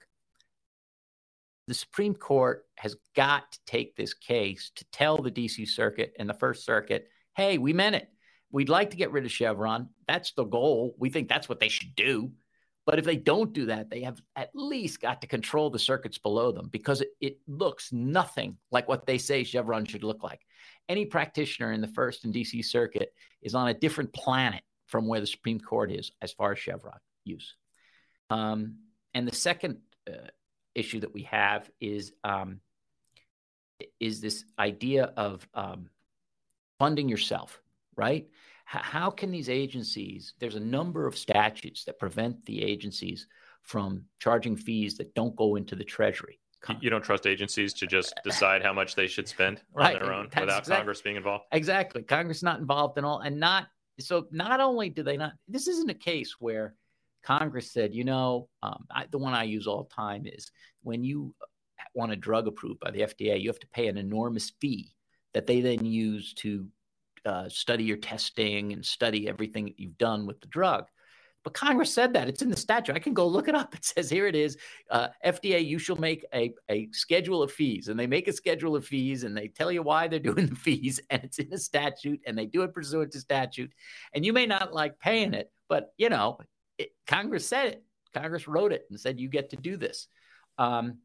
the 1.67 1.73
Supreme 1.73 2.15
Court 2.15 2.65
has 2.75 2.95
got 3.15 3.51
to 3.51 3.59
take 3.65 3.95
this 3.95 4.13
case 4.13 4.71
to 4.75 4.85
tell 4.91 5.17
the 5.17 5.31
DC 5.31 5.67
Circuit 5.67 6.13
and 6.17 6.29
the 6.29 6.33
First 6.33 6.65
Circuit, 6.65 7.07
hey, 7.35 7.57
we 7.57 7.73
meant 7.73 7.95
it. 7.95 8.07
We'd 8.51 8.69
like 8.69 8.91
to 8.91 8.97
get 8.97 9.11
rid 9.11 9.25
of 9.25 9.31
Chevron. 9.31 9.89
That's 10.07 10.31
the 10.33 10.43
goal. 10.43 10.95
We 10.97 11.09
think 11.09 11.27
that's 11.27 11.49
what 11.49 11.59
they 11.59 11.69
should 11.69 11.95
do. 11.95 12.31
But 12.85 12.99
if 12.99 13.05
they 13.05 13.15
don't 13.15 13.53
do 13.53 13.67
that, 13.67 13.89
they 13.89 14.01
have 14.01 14.19
at 14.35 14.49
least 14.53 15.01
got 15.01 15.21
to 15.21 15.27
control 15.27 15.69
the 15.69 15.79
circuits 15.79 16.17
below 16.17 16.51
them 16.51 16.67
because 16.69 17.01
it, 17.01 17.09
it, 17.21 17.37
looks 17.47 17.93
nothing 17.93 18.57
like 18.71 18.89
what 18.89 19.05
they 19.05 19.17
say 19.17 19.43
Chevron 19.43 19.85
should 19.85 20.03
look 20.03 20.21
like. 20.21 20.41
Any 20.89 21.05
practitioner 21.05 21.71
in 21.71 21.79
the 21.79 21.87
first 21.87 22.25
and 22.25 22.33
DC 22.33 22.65
circuit 22.65 23.13
is 23.41 23.55
on 23.55 23.69
a 23.69 23.73
different 23.73 24.11
planet 24.11 24.63
from 24.87 25.07
where 25.07 25.21
the 25.21 25.27
Supreme 25.27 25.59
Court 25.59 25.91
is 25.91 26.11
as 26.21 26.33
far 26.33 26.51
as 26.51 26.59
Chevron 26.59 26.97
use. 27.23 27.55
Um, 28.29 28.79
and 29.13 29.25
the 29.27 29.35
second 29.35 29.77
uh, 30.07 30.27
issue 30.75 30.99
that 31.01 31.13
we 31.13 31.23
have 31.23 31.69
is 31.79 32.11
um, 32.23 32.59
is 33.99 34.21
this 34.21 34.43
idea 34.59 35.05
of 35.17 35.47
um, 35.53 35.89
funding 36.79 37.09
yourself, 37.09 37.61
right? 37.95 38.27
How 38.65 39.09
can 39.09 39.31
these 39.31 39.49
agencies, 39.49 40.33
there's 40.39 40.55
a 40.55 40.59
number 40.59 41.05
of 41.05 41.17
statutes 41.17 41.83
that 41.85 41.99
prevent 41.99 42.45
the 42.45 42.63
agencies 42.63 43.27
from 43.61 44.03
charging 44.19 44.55
fees 44.55 44.97
that 44.97 45.13
don't 45.13 45.35
go 45.35 45.55
into 45.55 45.75
the 45.75 45.83
Treasury. 45.83 46.39
You 46.79 46.89
don't 46.89 47.03
trust 47.03 47.27
agencies 47.27 47.73
to 47.73 47.87
just 47.87 48.13
decide 48.23 48.63
how 48.63 48.73
much 48.73 48.95
they 48.95 49.07
should 49.07 49.27
spend 49.27 49.61
right. 49.73 49.95
on 49.95 50.01
their 50.01 50.13
own 50.13 50.29
That's 50.31 50.41
without 50.41 50.59
exactly, 50.59 50.75
Congress 50.77 51.01
being 51.01 51.15
involved? 51.17 51.43
Exactly. 51.51 52.03
Congress 52.03 52.41
not 52.41 52.59
involved 52.59 52.97
in 52.97 53.05
all, 53.05 53.19
and 53.19 53.39
not 53.39 53.67
so. 53.99 54.27
Not 54.31 54.61
only 54.61 54.89
do 54.89 55.03
they 55.03 55.17
not, 55.17 55.33
this 55.47 55.67
isn't 55.67 55.89
a 55.89 55.93
case 55.93 56.35
where 56.39 56.75
Congress 57.23 57.71
said, 57.71 57.93
you 57.93 58.05
know, 58.05 58.47
um, 58.61 58.85
I, 58.89 59.07
the 59.11 59.17
one 59.17 59.33
I 59.33 59.43
use 59.43 59.67
all 59.67 59.83
the 59.83 59.93
time 59.93 60.23
is 60.25 60.51
when 60.83 61.03
you 61.03 61.35
want 61.93 62.11
a 62.11 62.15
drug 62.15 62.47
approved 62.47 62.79
by 62.79 62.91
the 62.91 63.01
FDA, 63.01 63.41
you 63.41 63.49
have 63.49 63.59
to 63.59 63.67
pay 63.67 63.87
an 63.87 63.97
enormous 63.97 64.51
fee 64.61 64.95
that 65.33 65.47
they 65.47 65.61
then 65.61 65.85
use 65.85 66.33
to 66.35 66.67
uh, 67.25 67.49
study 67.49 67.83
your 67.83 67.97
testing 67.97 68.73
and 68.73 68.85
study 68.85 69.27
everything 69.27 69.73
you've 69.77 69.97
done 69.97 70.25
with 70.25 70.41
the 70.41 70.47
drug. 70.47 70.85
But 71.43 71.53
Congress 71.53 71.93
said 71.93 72.13
that. 72.13 72.29
It's 72.29 72.41
in 72.41 72.49
the 72.49 72.55
statute. 72.55 72.95
I 72.95 72.99
can 72.99 73.13
go 73.13 73.27
look 73.27 73.47
it 73.47 73.55
up. 73.55 73.75
It 73.83 73.83
says 73.83 74.09
here 74.09 74.27
it 74.27 74.35
is 74.35 74.57
uh, 74.89 75.09
FDA, 75.25 75.65
you 75.65 75.77
shall 75.77 75.97
make 75.97 76.25
a, 76.33 76.53
a 76.69 76.87
schedule 76.91 77.43
of 77.43 77.51
fees. 77.51 77.89
And 77.89 77.99
they 77.99 78.07
make 78.07 78.27
a 78.27 78.33
schedule 78.33 78.75
of 78.75 78.85
fees 78.85 79.23
and 79.23 79.35
they 79.35 79.49
tell 79.49 79.71
you 79.71 79.81
why 79.81 80.07
they're 80.07 80.19
doing 80.31 80.47
the 80.47 80.55
fees. 80.55 81.01
And 81.09 81.23
it's 81.23 81.39
in 81.39 81.49
the 81.49 81.57
statute 81.57 82.21
and 82.25 82.37
they 82.37 82.45
do 82.45 82.63
it 82.63 82.73
pursuant 82.73 83.11
to 83.11 83.19
statute. 83.19 83.71
And 84.13 84.25
you 84.25 84.31
may 84.31 84.45
not 84.45 84.73
like 84.73 84.99
paying 84.99 85.33
it, 85.33 85.51
but 85.67 85.93
you 85.97 86.09
know, 86.09 86.39
it, 86.77 86.91
Congress 87.07 87.47
said 87.47 87.67
it. 87.67 87.83
Congress 88.13 88.47
wrote 88.47 88.71
it 88.71 88.85
and 88.89 88.99
said 88.99 89.19
you 89.19 89.27
get 89.27 89.49
to 89.49 89.57
do 89.57 89.75
this. 89.75 90.07
Um, 90.57 90.99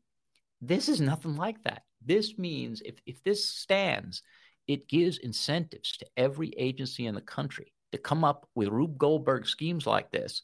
this 0.60 0.88
is 0.88 1.00
nothing 1.00 1.36
like 1.36 1.62
that. 1.64 1.82
This 2.04 2.38
means 2.38 2.82
if, 2.84 2.96
if 3.06 3.22
this 3.24 3.48
stands, 3.48 4.22
it 4.68 4.88
gives 4.88 5.18
incentives 5.18 5.96
to 5.96 6.06
every 6.16 6.50
agency 6.56 7.06
in 7.06 7.14
the 7.14 7.20
country 7.20 7.72
to 7.92 7.98
come 7.98 8.22
up 8.22 8.46
with 8.54 8.68
Rube 8.68 8.98
Goldberg 8.98 9.46
schemes 9.46 9.86
like 9.86 10.12
this 10.12 10.42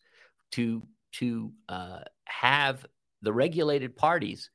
to 0.52 0.82
to 1.12 1.52
uh, 1.68 2.00
have 2.24 2.84
the 3.22 3.32
regulated 3.32 3.96
parties 3.96 4.50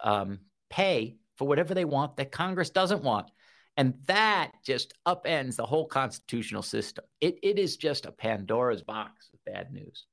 um, 0.00 0.38
pay 0.70 1.16
for 1.36 1.46
whatever 1.46 1.74
they 1.74 1.84
want 1.84 2.16
that 2.16 2.32
Congress 2.32 2.70
doesn't 2.70 3.02
want. 3.02 3.30
And 3.76 3.94
that 4.06 4.52
just 4.64 4.94
upends 5.06 5.56
the 5.56 5.66
whole 5.66 5.86
constitutional 5.86 6.62
system. 6.62 7.04
It, 7.20 7.38
it 7.42 7.58
is 7.58 7.76
just 7.76 8.06
a 8.06 8.12
Pandora's 8.12 8.82
box 8.82 9.30
of 9.32 9.40
bad 9.52 9.72
news. 9.72 10.06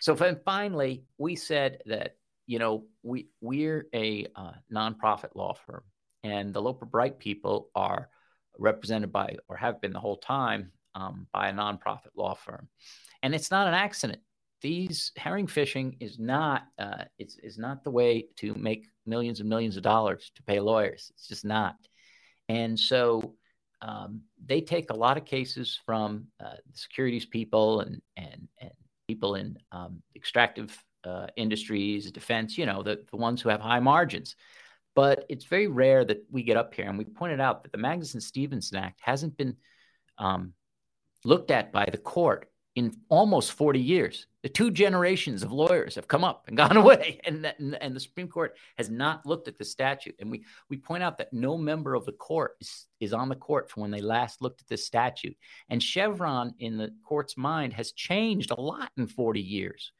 So 0.00 0.14
then 0.14 0.40
finally, 0.44 1.04
we 1.18 1.36
said 1.36 1.78
that 1.86 2.16
you 2.46 2.58
know 2.58 2.84
we 3.02 3.28
we're 3.40 3.86
a 3.94 4.26
uh, 4.34 4.52
nonprofit 4.72 5.36
law 5.36 5.54
firm, 5.54 5.84
and 6.24 6.52
the 6.52 6.60
Loper 6.60 6.86
Bright 6.86 7.18
people 7.18 7.68
are 7.74 8.08
represented 8.58 9.12
by 9.12 9.36
or 9.48 9.56
have 9.56 9.80
been 9.80 9.92
the 9.92 10.00
whole 10.00 10.18
time 10.18 10.72
um, 10.94 11.26
by 11.32 11.48
a 11.48 11.52
nonprofit 11.52 12.10
law 12.16 12.34
firm. 12.34 12.68
And 13.22 13.34
it's 13.34 13.50
not 13.50 13.68
an 13.68 13.74
accident. 13.74 14.20
These 14.60 15.12
herring 15.16 15.48
fishing 15.48 15.96
is 16.00 16.18
not 16.18 16.64
uh, 16.78 17.04
it's 17.18 17.36
is 17.38 17.58
not 17.58 17.82
the 17.82 17.90
way 17.90 18.26
to 18.36 18.54
make 18.54 18.86
millions 19.06 19.40
and 19.40 19.48
millions 19.48 19.76
of 19.76 19.82
dollars 19.82 20.30
to 20.36 20.42
pay 20.44 20.60
lawyers. 20.60 21.10
It's 21.14 21.26
just 21.26 21.44
not. 21.44 21.74
And 22.48 22.78
so 22.78 23.34
um, 23.80 24.22
they 24.44 24.60
take 24.60 24.90
a 24.90 24.96
lot 24.96 25.16
of 25.16 25.24
cases 25.24 25.80
from 25.84 26.28
uh, 26.38 26.54
securities 26.74 27.26
people 27.26 27.80
and 27.80 28.00
and 28.16 28.48
and 28.60 28.70
people 29.08 29.34
in 29.34 29.58
um, 29.72 30.00
extractive 30.14 30.76
uh, 31.04 31.26
industries, 31.36 32.10
defense. 32.12 32.56
You 32.56 32.66
know, 32.66 32.84
the 32.84 33.04
the 33.10 33.16
ones 33.16 33.42
who 33.42 33.48
have 33.48 33.60
high 33.60 33.80
margins. 33.80 34.36
But 34.94 35.24
it's 35.28 35.46
very 35.46 35.68
rare 35.68 36.04
that 36.04 36.24
we 36.30 36.42
get 36.42 36.56
up 36.56 36.74
here 36.74 36.86
and 36.86 36.98
we 36.98 37.04
pointed 37.04 37.40
out 37.40 37.62
that 37.62 37.72
the 37.72 37.78
Magnuson 37.78 38.20
Stevenson 38.20 38.78
Act 38.78 39.00
hasn't 39.02 39.36
been 39.36 39.56
um, 40.18 40.52
looked 41.24 41.50
at 41.50 41.72
by 41.72 41.88
the 41.90 41.98
court 41.98 42.52
in 42.74 42.96
almost 43.08 43.52
40 43.52 43.80
years. 43.80 44.26
The 44.42 44.48
two 44.48 44.70
generations 44.70 45.42
of 45.42 45.52
lawyers 45.52 45.94
have 45.96 46.08
come 46.08 46.24
up 46.24 46.44
and 46.48 46.56
gone 46.56 46.76
away, 46.76 47.20
and, 47.24 47.44
and, 47.58 47.76
and, 47.80 47.94
the 47.94 48.00
Supreme 48.00 48.28
Court 48.28 48.56
has 48.78 48.88
not 48.88 49.26
looked 49.26 49.48
at 49.48 49.58
the 49.58 49.64
statute. 49.64 50.14
And 50.18 50.30
we, 50.30 50.44
we 50.70 50.78
point 50.78 51.02
out 51.02 51.18
that 51.18 51.32
no 51.32 51.58
member 51.58 51.94
of 51.94 52.06
the 52.06 52.12
court 52.12 52.52
is, 52.60 52.86
is 53.00 53.12
on 53.12 53.28
the 53.28 53.36
court 53.36 53.70
from 53.70 53.82
when 53.82 53.90
they 53.90 54.00
last 54.00 54.40
looked 54.40 54.62
at 54.62 54.68
this 54.68 54.86
statute. 54.86 55.36
And 55.68 55.82
Chevron, 55.82 56.54
in 56.58 56.78
the 56.78 56.90
court's 57.04 57.36
mind, 57.36 57.74
has 57.74 57.92
changed 57.92 58.50
a 58.50 58.60
lot 58.60 58.90
in 58.96 59.06
40 59.06 59.40
years. 59.40 59.92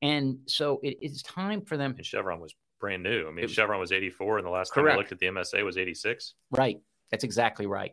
And 0.00 0.38
so 0.46 0.80
it 0.82 0.98
is 1.02 1.22
time 1.22 1.62
for 1.62 1.76
them. 1.76 1.94
And 1.96 2.06
Chevron 2.06 2.40
was 2.40 2.54
brand 2.84 3.02
new. 3.02 3.26
I 3.26 3.30
mean, 3.30 3.44
was, 3.44 3.52
Chevron 3.52 3.80
was 3.80 3.92
84, 3.92 4.36
and 4.38 4.46
the 4.46 4.50
last 4.50 4.70
correct. 4.70 4.88
time 4.88 4.94
I 4.94 4.98
looked 4.98 5.12
at 5.12 5.18
the 5.18 5.26
MSA 5.26 5.64
was 5.64 5.78
86. 5.78 6.34
Right. 6.50 6.80
That's 7.10 7.24
exactly 7.24 7.64
right. 7.64 7.92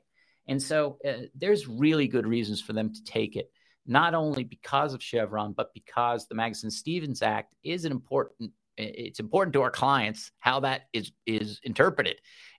And 0.50 0.62
so 0.62 0.98
uh, 1.08 1.28
there's 1.34 1.66
really 1.66 2.10
good 2.10 2.28
reasons 2.28 2.60
for 2.60 2.74
them 2.74 2.94
to 2.94 3.04
take 3.06 3.38
it, 3.38 3.50
not 3.88 4.14
only 4.14 4.44
because 4.44 4.94
of 4.94 5.02
Chevron, 5.02 5.54
but 5.54 5.74
because 5.74 6.28
the 6.28 6.36
Magnuson 6.36 6.74
Stevens 6.74 7.22
Act 7.22 7.56
is 7.64 7.86
an 7.86 7.94
important. 7.94 8.52
It's 8.76 9.22
important 9.22 9.54
to 9.54 9.62
our 9.62 9.72
clients 9.72 10.32
how 10.40 10.60
that 10.62 10.88
is 10.92 11.12
is 11.26 11.62
interpreted, 11.64 12.18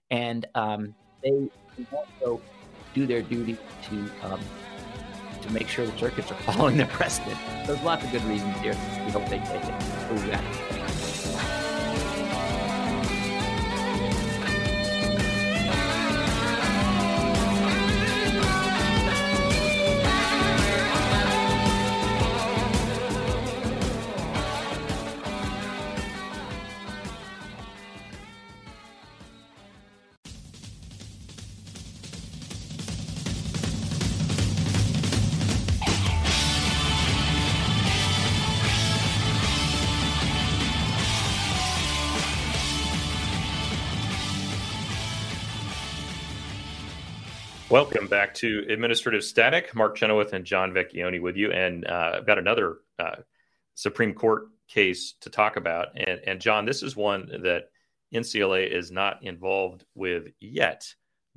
and 0.09 0.45
um, 0.55 0.95
they 1.21 1.49
also 1.91 2.41
do 2.95 3.05
their 3.05 3.21
duty 3.21 3.57
to 3.89 4.09
um, 4.23 4.39
to 5.41 5.51
make 5.51 5.67
sure 5.67 5.85
the 5.85 5.97
circuits 5.97 6.31
are 6.31 6.35
following 6.45 6.77
their 6.77 6.87
precedent. 6.87 7.37
There's 7.67 7.81
lots 7.83 8.03
of 8.05 8.11
good 8.11 8.23
reasons 8.23 8.57
here. 8.59 8.75
We 9.05 9.11
hope 9.11 9.25
they 9.25 9.39
take 9.39 9.63
it. 9.65 10.82
Welcome 47.73 48.05
back 48.05 48.35
to 48.35 48.67
Administrative 48.69 49.23
Static. 49.23 49.73
Mark 49.73 49.95
Chenoweth 49.95 50.33
and 50.33 50.45
John 50.45 50.73
Vecchione 50.73 51.19
with 51.19 51.35
you. 51.35 51.51
And 51.51 51.87
uh, 51.87 52.17
I've 52.17 52.25
got 52.27 52.37
another 52.37 52.77
uh, 52.99 53.15
Supreme 53.73 54.13
Court 54.13 54.43
case 54.67 55.15
to 55.21 55.31
talk 55.31 55.55
about. 55.55 55.87
And, 55.97 56.21
and 56.27 56.39
John, 56.39 56.67
this 56.67 56.83
is 56.83 56.95
one 56.95 57.25
that 57.41 57.71
NCLA 58.13 58.71
is 58.71 58.91
not 58.91 59.23
involved 59.23 59.85
with 59.95 60.27
yet, 60.39 60.85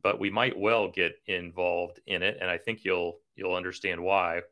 but 0.03 0.21
we 0.21 0.29
might 0.29 0.59
well 0.59 0.91
get 0.91 1.15
involved 1.27 2.01
in 2.07 2.23
it. 2.23 2.37
And 2.39 2.51
I 2.51 2.59
think 2.59 2.85
you'll 2.85 3.17
you'll 3.35 3.55
understand 3.55 4.03
why 4.03 4.43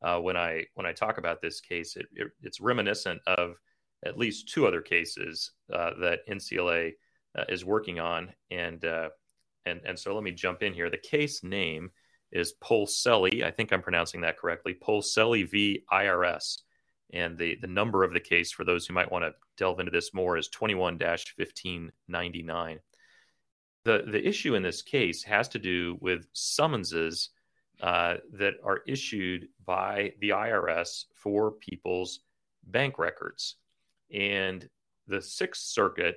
uh, 0.00 0.20
when 0.20 0.38
I 0.38 0.64
when 0.76 0.86
I 0.86 0.94
talk 0.94 1.18
about 1.18 1.42
this 1.42 1.60
case. 1.60 1.96
It, 1.96 2.06
it, 2.14 2.28
it's 2.40 2.58
reminiscent 2.58 3.20
of 3.26 3.56
at 4.02 4.16
least 4.16 4.48
two 4.48 4.66
other 4.66 4.80
cases 4.80 5.50
uh, 5.70 5.90
that 6.00 6.26
NCLA 6.26 6.92
uh, 7.38 7.44
is 7.50 7.66
working 7.66 8.00
on. 8.00 8.32
And 8.50 8.82
uh, 8.82 9.10
and, 9.66 9.80
and 9.84 9.98
so 9.98 10.14
let 10.14 10.24
me 10.24 10.32
jump 10.32 10.62
in 10.62 10.74
here. 10.74 10.90
The 10.90 10.98
case 10.98 11.42
name 11.42 11.90
is 12.32 12.54
Polselli. 12.62 13.44
I 13.44 13.50
think 13.50 13.72
I'm 13.72 13.82
pronouncing 13.82 14.20
that 14.22 14.38
correctly. 14.38 14.74
Polselli 14.74 15.44
v. 15.44 15.84
IRS. 15.92 16.58
And 17.12 17.38
the, 17.38 17.56
the 17.60 17.68
number 17.68 18.02
of 18.02 18.12
the 18.12 18.20
case, 18.20 18.50
for 18.50 18.64
those 18.64 18.86
who 18.86 18.94
might 18.94 19.10
want 19.10 19.24
to 19.24 19.34
delve 19.56 19.78
into 19.78 19.92
this 19.92 20.12
more, 20.12 20.36
is 20.36 20.48
21 20.48 20.94
1599. 20.94 22.78
The, 23.84 24.04
the 24.10 24.26
issue 24.26 24.54
in 24.54 24.62
this 24.62 24.82
case 24.82 25.22
has 25.24 25.48
to 25.48 25.58
do 25.58 25.96
with 26.00 26.26
summonses 26.32 27.30
uh, 27.80 28.16
that 28.32 28.54
are 28.64 28.80
issued 28.86 29.48
by 29.64 30.12
the 30.20 30.30
IRS 30.30 31.04
for 31.14 31.52
people's 31.52 32.20
bank 32.66 32.98
records. 32.98 33.56
And 34.12 34.68
the 35.06 35.20
Sixth 35.20 35.62
Circuit 35.62 36.16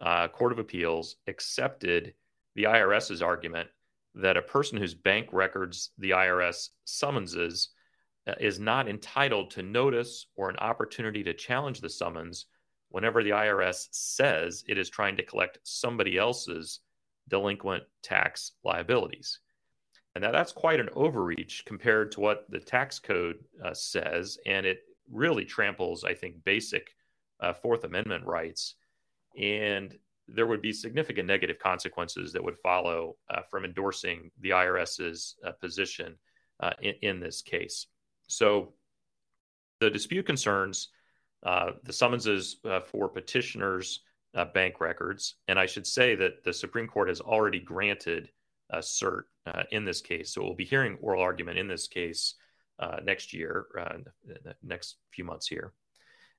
uh, 0.00 0.28
Court 0.28 0.52
of 0.52 0.58
Appeals 0.58 1.16
accepted 1.28 2.14
the 2.54 2.64
IRS's 2.64 3.22
argument 3.22 3.68
that 4.14 4.36
a 4.36 4.42
person 4.42 4.78
whose 4.78 4.94
bank 4.94 5.28
records 5.32 5.90
the 5.98 6.10
IRS 6.10 6.68
summonses 6.84 7.70
uh, 8.26 8.34
is 8.38 8.60
not 8.60 8.88
entitled 8.88 9.50
to 9.50 9.62
notice 9.62 10.26
or 10.36 10.50
an 10.50 10.56
opportunity 10.58 11.22
to 11.24 11.34
challenge 11.34 11.80
the 11.80 11.88
summons 11.88 12.46
whenever 12.90 13.22
the 13.22 13.30
IRS 13.30 13.88
says 13.90 14.64
it 14.68 14.76
is 14.76 14.90
trying 14.90 15.16
to 15.16 15.24
collect 15.24 15.58
somebody 15.62 16.18
else's 16.18 16.80
delinquent 17.28 17.84
tax 18.02 18.52
liabilities. 18.64 19.40
And 20.14 20.22
now 20.22 20.30
that's 20.30 20.52
quite 20.52 20.78
an 20.78 20.90
overreach 20.94 21.64
compared 21.64 22.12
to 22.12 22.20
what 22.20 22.44
the 22.50 22.60
tax 22.60 22.98
code 22.98 23.36
uh, 23.64 23.72
says. 23.72 24.38
And 24.44 24.66
it 24.66 24.80
really 25.10 25.46
tramples, 25.46 26.04
I 26.04 26.12
think, 26.12 26.44
basic 26.44 26.94
uh, 27.40 27.54
Fourth 27.54 27.84
Amendment 27.84 28.26
rights. 28.26 28.74
And 29.38 29.96
there 30.28 30.46
would 30.46 30.62
be 30.62 30.72
significant 30.72 31.26
negative 31.26 31.58
consequences 31.58 32.32
that 32.32 32.42
would 32.42 32.58
follow 32.58 33.16
uh, 33.30 33.42
from 33.50 33.64
endorsing 33.64 34.30
the 34.40 34.50
IRS's 34.50 35.36
uh, 35.46 35.52
position 35.52 36.16
uh, 36.60 36.70
in, 36.80 36.94
in, 37.02 37.20
this 37.20 37.42
case. 37.42 37.86
So 38.28 38.74
the 39.80 39.90
dispute 39.90 40.26
concerns 40.26 40.88
uh, 41.44 41.72
the 41.82 41.92
summonses 41.92 42.58
uh, 42.64 42.80
for 42.80 43.08
petitioners' 43.08 44.00
uh, 44.34 44.44
bank 44.44 44.80
records. 44.80 45.36
And 45.48 45.58
I 45.58 45.66
should 45.66 45.86
say 45.86 46.14
that 46.14 46.44
the 46.44 46.52
Supreme 46.52 46.86
Court 46.86 47.08
has 47.08 47.20
already 47.20 47.58
granted 47.58 48.30
a 48.70 48.78
cert 48.78 49.22
in 49.70 49.84
this 49.84 50.00
case. 50.00 50.32
So 50.32 50.42
we'll 50.42 50.54
be 50.54 50.64
hearing 50.64 50.96
oral 51.00 51.20
argument 51.20 51.58
in 51.58 51.66
this 51.66 51.88
case 51.88 52.36
next 53.04 53.34
year, 53.34 53.66
next 54.62 54.96
few 55.10 55.24
months 55.24 55.46
here. 55.46 55.74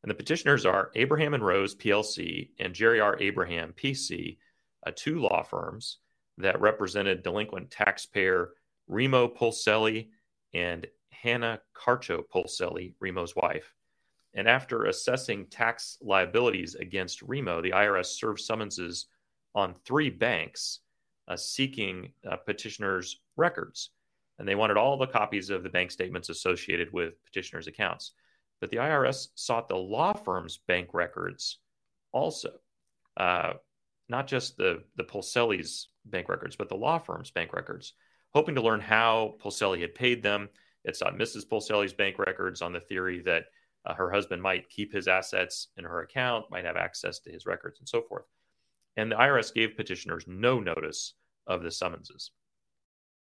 And 0.03 0.09
the 0.09 0.15
petitioners 0.15 0.65
are 0.65 0.91
Abraham 0.95 1.33
and 1.33 1.45
Rose 1.45 1.75
PLC 1.75 2.49
and 2.59 2.73
Jerry 2.73 2.99
R. 2.99 3.17
Abraham 3.19 3.73
PC, 3.73 4.37
uh, 4.85 4.91
two 4.95 5.19
law 5.19 5.43
firms 5.43 5.99
that 6.37 6.59
represented 6.59 7.23
delinquent 7.23 7.71
taxpayer 7.71 8.51
Remo 8.87 9.29
Polselli 9.29 10.09
and 10.53 10.85
Hanna 11.09 11.61
Karcho 11.73 12.23
Polselli, 12.27 12.93
Remo's 12.99 13.35
wife. 13.35 13.73
And 14.33 14.47
after 14.47 14.85
assessing 14.85 15.45
tax 15.47 15.97
liabilities 16.01 16.75
against 16.75 17.21
Remo, 17.21 17.61
the 17.61 17.71
IRS 17.71 18.07
served 18.07 18.41
summonses 18.41 19.05
on 19.55 19.75
three 19.85 20.09
banks 20.09 20.79
uh, 21.27 21.37
seeking 21.37 22.11
uh, 22.29 22.35
petitioners' 22.37 23.21
records. 23.37 23.91
And 24.39 24.47
they 24.47 24.55
wanted 24.55 24.75
all 24.75 24.97
the 24.97 25.07
copies 25.07 25.49
of 25.49 25.63
the 25.63 25.69
bank 25.69 25.91
statements 25.91 26.29
associated 26.29 26.91
with 26.91 27.23
petitioners' 27.23 27.67
accounts. 27.67 28.13
But 28.63 28.71
the 28.71 28.77
IRS 28.77 29.27
sought 29.35 29.67
the 29.67 29.75
law 29.75 30.13
firm's 30.13 30.57
bank 30.69 30.93
records 30.93 31.59
also, 32.13 32.49
uh, 33.17 33.55
not 34.07 34.25
just 34.25 34.55
the, 34.55 34.85
the 34.95 35.03
Polselli's 35.03 35.89
bank 36.05 36.29
records, 36.29 36.55
but 36.55 36.69
the 36.69 36.77
law 36.77 36.97
firm's 36.97 37.29
bank 37.29 37.51
records, 37.51 37.91
hoping 38.33 38.55
to 38.55 38.61
learn 38.61 38.79
how 38.79 39.35
Polselli 39.43 39.81
had 39.81 39.95
paid 39.95 40.23
them. 40.23 40.47
It 40.85 40.95
sought 40.95 41.17
Mrs. 41.17 41.45
Polselli's 41.45 41.91
bank 41.91 42.17
records 42.17 42.61
on 42.61 42.71
the 42.71 42.79
theory 42.79 43.19
that 43.25 43.47
uh, 43.85 43.95
her 43.95 44.09
husband 44.09 44.41
might 44.41 44.69
keep 44.69 44.93
his 44.93 45.09
assets 45.09 45.67
in 45.75 45.83
her 45.83 46.01
account, 46.01 46.45
might 46.49 46.63
have 46.63 46.77
access 46.77 47.19
to 47.19 47.31
his 47.31 47.45
records, 47.45 47.79
and 47.79 47.89
so 47.89 48.01
forth. 48.03 48.23
And 48.95 49.11
the 49.11 49.17
IRS 49.17 49.53
gave 49.53 49.75
petitioners 49.75 50.23
no 50.25 50.61
notice 50.61 51.15
of 51.47 51.63
the 51.63 51.71
summonses, 51.71 52.31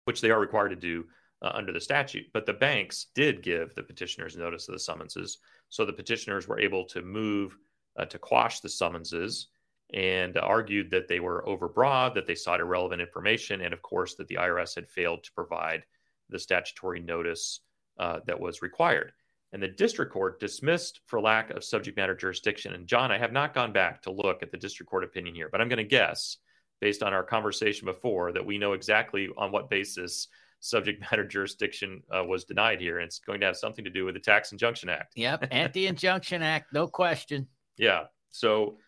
which 0.04 0.20
they 0.20 0.30
are 0.30 0.38
required 0.38 0.68
to 0.68 0.76
do 0.76 1.06
uh, 1.44 1.50
under 1.52 1.72
the 1.72 1.80
statute. 1.80 2.26
But 2.32 2.46
the 2.46 2.54
banks 2.54 3.06
did 3.14 3.42
give 3.42 3.74
the 3.74 3.82
petitioners 3.82 4.36
notice 4.36 4.66
of 4.66 4.72
the 4.72 4.78
summonses. 4.78 5.38
So 5.68 5.84
the 5.84 5.92
petitioners 5.92 6.48
were 6.48 6.58
able 6.58 6.86
to 6.86 7.02
move 7.02 7.56
uh, 7.98 8.06
to 8.06 8.18
quash 8.18 8.60
the 8.60 8.68
summonses 8.68 9.48
and 9.92 10.38
argued 10.38 10.90
that 10.90 11.06
they 11.06 11.20
were 11.20 11.44
overbroad, 11.46 12.14
that 12.14 12.26
they 12.26 12.34
sought 12.34 12.60
irrelevant 12.60 13.02
information, 13.02 13.60
and 13.60 13.74
of 13.74 13.82
course, 13.82 14.14
that 14.14 14.26
the 14.28 14.36
IRS 14.36 14.74
had 14.74 14.88
failed 14.88 15.22
to 15.22 15.32
provide 15.32 15.84
the 16.30 16.38
statutory 16.38 17.00
notice 17.00 17.60
uh, 17.98 18.20
that 18.26 18.40
was 18.40 18.62
required 18.62 19.12
and 19.54 19.62
the 19.62 19.68
district 19.68 20.12
court 20.12 20.40
dismissed 20.40 21.00
for 21.06 21.20
lack 21.20 21.50
of 21.50 21.62
subject 21.62 21.96
matter 21.96 22.16
jurisdiction. 22.16 22.74
And 22.74 22.88
John, 22.88 23.12
I 23.12 23.18
have 23.18 23.30
not 23.30 23.54
gone 23.54 23.72
back 23.72 24.02
to 24.02 24.10
look 24.10 24.42
at 24.42 24.50
the 24.50 24.56
district 24.56 24.90
court 24.90 25.04
opinion 25.04 25.32
here, 25.32 25.48
but 25.48 25.60
I'm 25.60 25.68
going 25.68 25.76
to 25.76 25.84
guess, 25.84 26.38
based 26.80 27.04
on 27.04 27.14
our 27.14 27.22
conversation 27.22 27.86
before, 27.86 28.32
that 28.32 28.44
we 28.44 28.58
know 28.58 28.72
exactly 28.72 29.28
on 29.36 29.52
what 29.52 29.70
basis 29.70 30.26
subject 30.64 31.02
matter 31.02 31.24
jurisdiction 31.28 32.02
uh, 32.10 32.24
was 32.24 32.44
denied 32.44 32.80
here. 32.80 32.98
And 32.98 33.06
it's 33.06 33.18
going 33.18 33.40
to 33.40 33.46
have 33.46 33.56
something 33.56 33.84
to 33.84 33.90
do 33.90 34.04
with 34.04 34.14
the 34.14 34.20
Tax 34.20 34.52
Injunction 34.52 34.88
Act. 34.88 35.12
Yep, 35.16 35.48
Anti 35.50 35.86
Injunction 35.86 36.42
Act, 36.42 36.72
no 36.72 36.88
question. 36.88 37.46
Yeah. 37.76 38.04
So, 38.30 38.78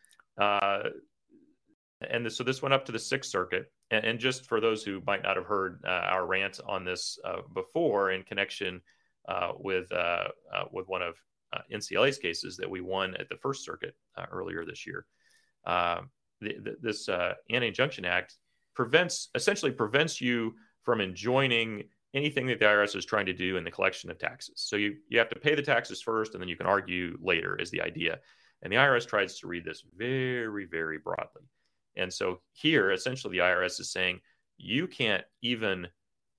uh, 0.40 0.84
and 2.08 2.26
this, 2.26 2.36
so 2.36 2.44
this 2.44 2.62
went 2.62 2.74
up 2.74 2.84
to 2.86 2.92
the 2.92 2.98
Sixth 2.98 3.30
Circuit. 3.30 3.70
And, 3.90 4.04
and 4.04 4.18
just 4.18 4.46
for 4.46 4.60
those 4.60 4.82
who 4.82 5.02
might 5.06 5.22
not 5.22 5.36
have 5.36 5.46
heard 5.46 5.80
uh, 5.86 5.90
our 5.90 6.26
rant 6.26 6.60
on 6.66 6.84
this 6.84 7.18
uh, 7.24 7.42
before 7.54 8.10
in 8.10 8.22
connection 8.22 8.80
uh, 9.28 9.52
with 9.58 9.90
uh, 9.92 10.28
uh, 10.54 10.64
with 10.72 10.88
one 10.88 11.02
of 11.02 11.14
NCLA's 11.72 12.18
cases 12.18 12.56
that 12.58 12.68
we 12.68 12.80
won 12.80 13.16
at 13.16 13.28
the 13.28 13.36
First 13.36 13.64
Circuit 13.64 13.96
earlier 14.30 14.64
this 14.66 14.86
year. 14.86 15.06
The, 15.64 16.02
the, 16.40 16.76
this 16.82 17.08
Anti-Injunction 17.08 18.04
Act 18.04 18.36
prevents 18.74 19.30
essentially 19.34 19.72
prevents 19.72 20.20
you 20.20 20.54
from 20.86 21.02
enjoining 21.02 21.82
anything 22.14 22.46
that 22.46 22.60
the 22.60 22.64
IRS 22.64 22.96
is 22.96 23.04
trying 23.04 23.26
to 23.26 23.34
do 23.34 23.58
in 23.58 23.64
the 23.64 23.70
collection 23.70 24.10
of 24.10 24.18
taxes. 24.18 24.54
So 24.64 24.76
you 24.76 24.96
you 25.08 25.18
have 25.18 25.28
to 25.28 25.38
pay 25.38 25.54
the 25.54 25.60
taxes 25.60 26.00
first, 26.00 26.32
and 26.32 26.40
then 26.40 26.48
you 26.48 26.56
can 26.56 26.66
argue 26.66 27.18
later. 27.20 27.56
Is 27.56 27.70
the 27.70 27.82
idea, 27.82 28.20
and 28.62 28.72
the 28.72 28.76
IRS 28.76 29.06
tries 29.06 29.38
to 29.40 29.46
read 29.46 29.66
this 29.66 29.84
very 29.94 30.64
very 30.64 30.96
broadly. 30.96 31.42
And 31.96 32.12
so 32.12 32.40
here, 32.52 32.92
essentially, 32.92 33.36
the 33.36 33.44
IRS 33.44 33.80
is 33.80 33.90
saying 33.90 34.20
you 34.56 34.86
can't 34.86 35.24
even 35.42 35.88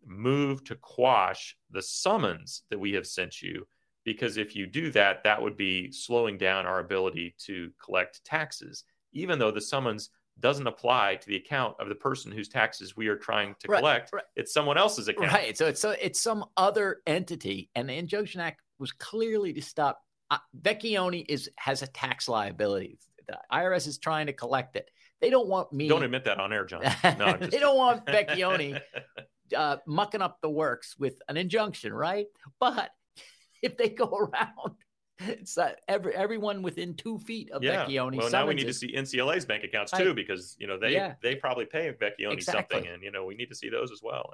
move 0.06 0.64
to 0.64 0.76
quash 0.76 1.56
the 1.70 1.82
summons 1.82 2.64
that 2.70 2.80
we 2.80 2.94
have 2.94 3.06
sent 3.06 3.42
you 3.42 3.68
because 4.06 4.38
if 4.38 4.56
you 4.56 4.66
do 4.66 4.90
that 4.92 5.24
that 5.24 5.42
would 5.42 5.58
be 5.58 5.92
slowing 5.92 6.38
down 6.38 6.66
our 6.66 6.80
ability 6.80 7.36
to 7.38 7.70
collect 7.84 8.24
taxes 8.24 8.86
even 9.12 9.38
though 9.38 9.52
the 9.52 9.60
summons 9.60 10.12
doesn't 10.40 10.68
apply 10.68 11.16
to 11.16 11.28
the 11.28 11.36
account 11.36 11.76
of 11.80 11.90
the 11.90 11.96
person 11.96 12.32
whose 12.32 12.48
taxes 12.48 12.96
we 12.96 13.08
are 13.08 13.16
trying 13.16 13.56
to 13.60 13.68
right, 13.68 13.80
collect. 13.80 14.14
right. 14.14 14.24
it's 14.36 14.54
someone 14.54 14.78
else's 14.78 15.08
account. 15.08 15.32
Right 15.32 15.58
so 15.58 15.68
it's 15.68 15.82
so 15.82 15.96
it's 16.02 16.22
some 16.22 16.46
other 16.56 17.02
entity 17.08 17.70
and 17.76 17.90
the 17.90 17.94
injunction 17.94 18.42
act 18.42 18.62
was 18.80 18.92
clearly 18.92 19.54
to 19.54 19.62
stop 19.62 20.02
uh, 20.30 20.38
Vecchione 20.62 21.26
is 21.28 21.50
has 21.58 21.82
a 21.82 21.88
tax 21.88 22.28
liability. 22.28 23.00
The 23.28 23.38
IRS 23.52 23.88
is 23.88 23.98
trying 23.98 24.28
to 24.28 24.34
collect 24.34 24.76
it. 24.76 24.90
They 25.22 25.30
don't 25.30 25.48
want 25.48 25.74
me 25.74 25.88
don't 25.88 26.04
admit 26.04 26.26
that 26.26 26.40
on 26.40 26.54
air 26.54 26.66
John. 26.66 26.84
No, 27.18 27.38
they 27.40 27.60
don't 27.60 27.78
want 27.78 28.06
Vecchione 28.06 28.80
uh, 29.56 29.78
mucking 29.86 30.22
up 30.22 30.40
the 30.42 30.50
works 30.50 30.96
with 30.98 31.22
an 31.28 31.38
injunction, 31.38 31.94
right? 31.94 32.28
But 32.60 32.92
if 33.62 33.78
they 33.78 33.90
go 33.90 34.06
around, 34.06 34.76
it's 35.20 35.58
uh, 35.58 35.72
every 35.88 36.16
everyone 36.16 36.62
within 36.62 36.94
two 36.94 37.18
feet 37.20 37.52
of 37.52 37.64
yeah. 37.64 37.86
Vecchione. 37.86 38.18
Well, 38.18 38.30
now 38.30 38.48
we 38.48 38.54
need 38.54 38.68
to 38.68 38.74
see 38.74 38.94
NCLA's 38.94 39.46
bank 39.46 39.64
accounts 39.64 39.92
too, 39.92 40.14
because 40.14 40.56
you 40.60 40.68
know 40.68 40.78
they 40.78 40.94
yeah. 40.94 41.16
they 41.22 41.36
probably 41.36 41.66
pay 41.66 41.92
Vecchione 41.92 42.34
exactly. 42.34 42.78
something, 42.78 42.92
and 42.92 43.04
you 43.04 43.12
know 43.12 43.26
we 43.26 43.36
need 43.36 43.50
to 43.50 43.56
see 43.56 43.70
those 43.70 43.92
as 43.92 44.02
well. 44.04 44.34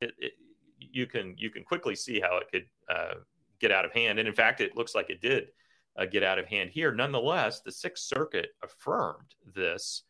And 0.00 0.10
it, 0.10 0.14
it, 0.18 0.32
you 0.78 1.06
can 1.06 1.34
you 1.38 1.50
can 1.50 1.64
quickly 1.64 1.94
see 1.94 2.20
how 2.20 2.38
it 2.38 2.48
could 2.50 2.66
uh, 2.88 3.14
get 3.60 3.70
out 3.70 3.84
of 3.84 3.92
hand, 3.92 4.18
and 4.18 4.26
in 4.26 4.34
fact, 4.34 4.60
it 4.60 4.76
looks 4.76 4.94
like 4.94 5.10
it 5.10 5.20
did 5.20 5.48
uh, 5.96 6.06
get 6.06 6.22
out 6.22 6.38
of 6.38 6.46
hand 6.46 6.70
here. 6.70 6.92
Nonetheless, 6.92 7.60
the 7.60 7.72
Sixth 7.72 8.04
Circuit 8.04 8.50
affirmed 8.62 9.34
this 9.54 10.02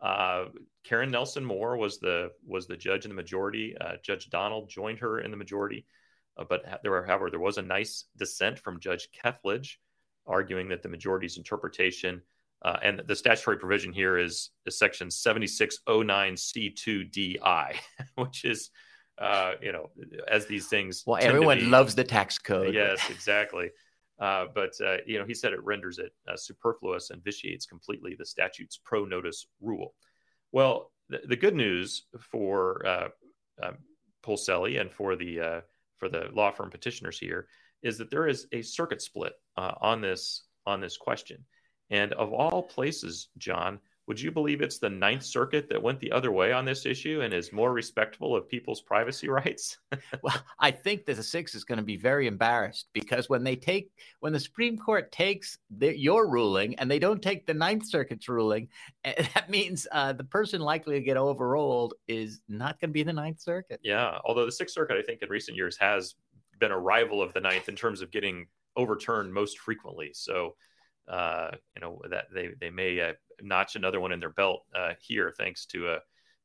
uh, 0.00 0.46
Karen 0.84 1.10
Nelson 1.10 1.44
Moore 1.44 1.76
was 1.76 1.98
the 1.98 2.30
was 2.46 2.66
the 2.66 2.76
judge 2.76 3.04
in 3.04 3.10
the 3.10 3.14
majority. 3.14 3.76
Uh, 3.80 3.94
judge 4.02 4.30
Donald 4.30 4.68
joined 4.68 4.98
her 5.00 5.20
in 5.20 5.30
the 5.30 5.36
majority, 5.36 5.86
uh, 6.36 6.44
but 6.48 6.80
there 6.82 6.92
were, 6.92 7.04
however, 7.04 7.30
there 7.30 7.40
was 7.40 7.58
a 7.58 7.62
nice 7.62 8.06
dissent 8.16 8.58
from 8.58 8.80
Judge 8.80 9.08
Kethledge, 9.12 9.76
arguing 10.26 10.68
that 10.68 10.82
the 10.82 10.88
majority's 10.88 11.36
interpretation 11.36 12.22
uh, 12.62 12.78
and 12.82 13.02
the 13.06 13.16
statutory 13.16 13.58
provision 13.58 13.92
here 13.92 14.16
is, 14.18 14.50
is 14.66 14.78
section 14.78 15.08
7609C2DI, 15.08 17.74
which 18.16 18.44
is, 18.44 18.70
uh, 19.18 19.52
you 19.62 19.72
know, 19.72 19.88
as 20.28 20.46
these 20.46 20.68
things. 20.68 21.02
Well, 21.06 21.18
everyone 21.20 21.58
be, 21.58 21.66
loves 21.66 21.94
the 21.94 22.04
tax 22.04 22.38
code. 22.38 22.74
Yes, 22.74 23.00
exactly. 23.08 23.70
Uh, 24.18 24.46
but 24.54 24.72
uh, 24.84 24.98
you 25.06 25.18
know, 25.18 25.24
he 25.24 25.32
said 25.32 25.54
it 25.54 25.64
renders 25.64 25.98
it 25.98 26.12
uh, 26.28 26.36
superfluous 26.36 27.08
and 27.08 27.24
vitiates 27.24 27.64
completely 27.64 28.14
the 28.18 28.26
statute's 28.26 28.78
pro 28.84 29.06
notice 29.06 29.46
rule. 29.62 29.94
Well, 30.52 30.92
the, 31.08 31.22
the 31.26 31.36
good 31.36 31.54
news 31.54 32.04
for 32.30 32.86
uh, 32.86 33.08
um, 33.62 33.78
Polselli 34.22 34.78
and 34.78 34.92
for 34.92 35.16
the 35.16 35.40
uh, 35.40 35.62
for 36.00 36.08
the 36.08 36.28
law 36.32 36.50
firm 36.50 36.70
petitioners 36.70 37.18
here 37.18 37.46
is 37.82 37.98
that 37.98 38.10
there 38.10 38.26
is 38.26 38.46
a 38.52 38.62
circuit 38.62 39.00
split 39.00 39.34
uh, 39.56 39.74
on 39.80 40.00
this 40.00 40.44
on 40.66 40.80
this 40.80 40.96
question. 40.96 41.44
And 41.90 42.12
of 42.14 42.32
all 42.32 42.62
places, 42.62 43.28
John, 43.38 43.78
would 44.10 44.20
you 44.20 44.32
believe 44.32 44.60
it's 44.60 44.80
the 44.80 44.90
Ninth 44.90 45.22
Circuit 45.22 45.68
that 45.68 45.80
went 45.80 46.00
the 46.00 46.10
other 46.10 46.32
way 46.32 46.50
on 46.50 46.64
this 46.64 46.84
issue 46.84 47.20
and 47.20 47.32
is 47.32 47.52
more 47.52 47.72
respectful 47.72 48.34
of 48.34 48.48
people's 48.48 48.80
privacy 48.80 49.28
rights? 49.38 49.78
well, 50.20 50.34
I 50.58 50.72
think 50.72 51.06
that 51.06 51.14
the 51.14 51.22
Sixth 51.22 51.54
is 51.54 51.62
going 51.62 51.78
to 51.78 51.84
be 51.84 51.96
very 51.96 52.26
embarrassed 52.26 52.88
because 52.92 53.28
when 53.28 53.44
they 53.44 53.54
take 53.54 53.92
when 54.18 54.32
the 54.32 54.40
Supreme 54.40 54.76
Court 54.76 55.12
takes 55.12 55.58
the, 55.78 55.96
your 55.96 56.28
ruling 56.28 56.74
and 56.80 56.90
they 56.90 56.98
don't 56.98 57.22
take 57.22 57.46
the 57.46 57.54
Ninth 57.54 57.86
Circuit's 57.86 58.28
ruling, 58.28 58.66
eh, 59.04 59.26
that 59.32 59.48
means 59.48 59.86
uh, 59.92 60.12
the 60.12 60.24
person 60.24 60.60
likely 60.60 60.96
to 60.96 61.04
get 61.04 61.16
overruled 61.16 61.94
is 62.08 62.40
not 62.48 62.80
going 62.80 62.90
to 62.90 62.92
be 62.92 63.04
the 63.04 63.12
Ninth 63.12 63.40
Circuit. 63.40 63.78
Yeah, 63.84 64.18
although 64.24 64.44
the 64.44 64.50
Sixth 64.50 64.74
Circuit, 64.74 64.96
I 64.96 65.02
think, 65.02 65.22
in 65.22 65.28
recent 65.28 65.56
years 65.56 65.76
has 65.76 66.16
been 66.58 66.72
a 66.72 66.78
rival 66.80 67.22
of 67.22 67.32
the 67.32 67.40
Ninth 67.40 67.68
in 67.68 67.76
terms 67.76 68.02
of 68.02 68.10
getting 68.10 68.48
overturned 68.74 69.32
most 69.32 69.60
frequently. 69.60 70.10
So 70.14 70.56
uh, 71.10 71.50
you 71.74 71.80
know 71.80 72.00
that 72.08 72.26
they 72.32 72.50
they 72.60 72.70
may 72.70 73.00
uh, 73.00 73.12
notch 73.42 73.76
another 73.76 74.00
one 74.00 74.12
in 74.12 74.20
their 74.20 74.30
belt 74.30 74.64
uh, 74.74 74.94
here, 75.00 75.32
thanks 75.36 75.66
to 75.66 75.88
uh, 75.88 75.98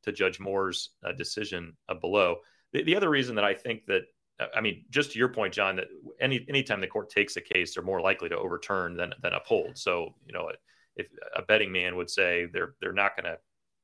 to 0.03 0.11
Judge 0.11 0.39
Moore's 0.39 0.91
uh, 1.03 1.11
decision 1.13 1.75
uh, 1.89 1.95
below. 1.95 2.37
The, 2.73 2.83
the, 2.83 2.95
other 2.95 3.09
reason 3.09 3.35
that 3.35 3.45
I 3.45 3.53
think 3.53 3.85
that 3.87 4.03
I 4.55 4.61
mean, 4.61 4.85
just 4.89 5.11
to 5.11 5.19
your 5.19 5.29
point, 5.29 5.53
John, 5.53 5.77
that 5.77 5.87
any 6.19 6.45
anytime 6.49 6.81
the 6.81 6.87
court 6.87 7.09
takes 7.09 7.37
a 7.37 7.41
case, 7.41 7.73
they're 7.73 7.83
more 7.83 8.01
likely 8.01 8.29
to 8.29 8.37
overturn 8.37 8.95
than 8.95 9.13
than 9.21 9.33
uphold. 9.33 9.77
So 9.77 10.13
you 10.25 10.33
know, 10.33 10.51
if 10.95 11.07
a 11.35 11.41
betting 11.41 11.71
man 11.71 11.95
would 11.95 12.09
say 12.09 12.47
they're 12.51 12.75
they're 12.81 12.93
not 12.93 13.15
going 13.15 13.31
to 13.31 13.39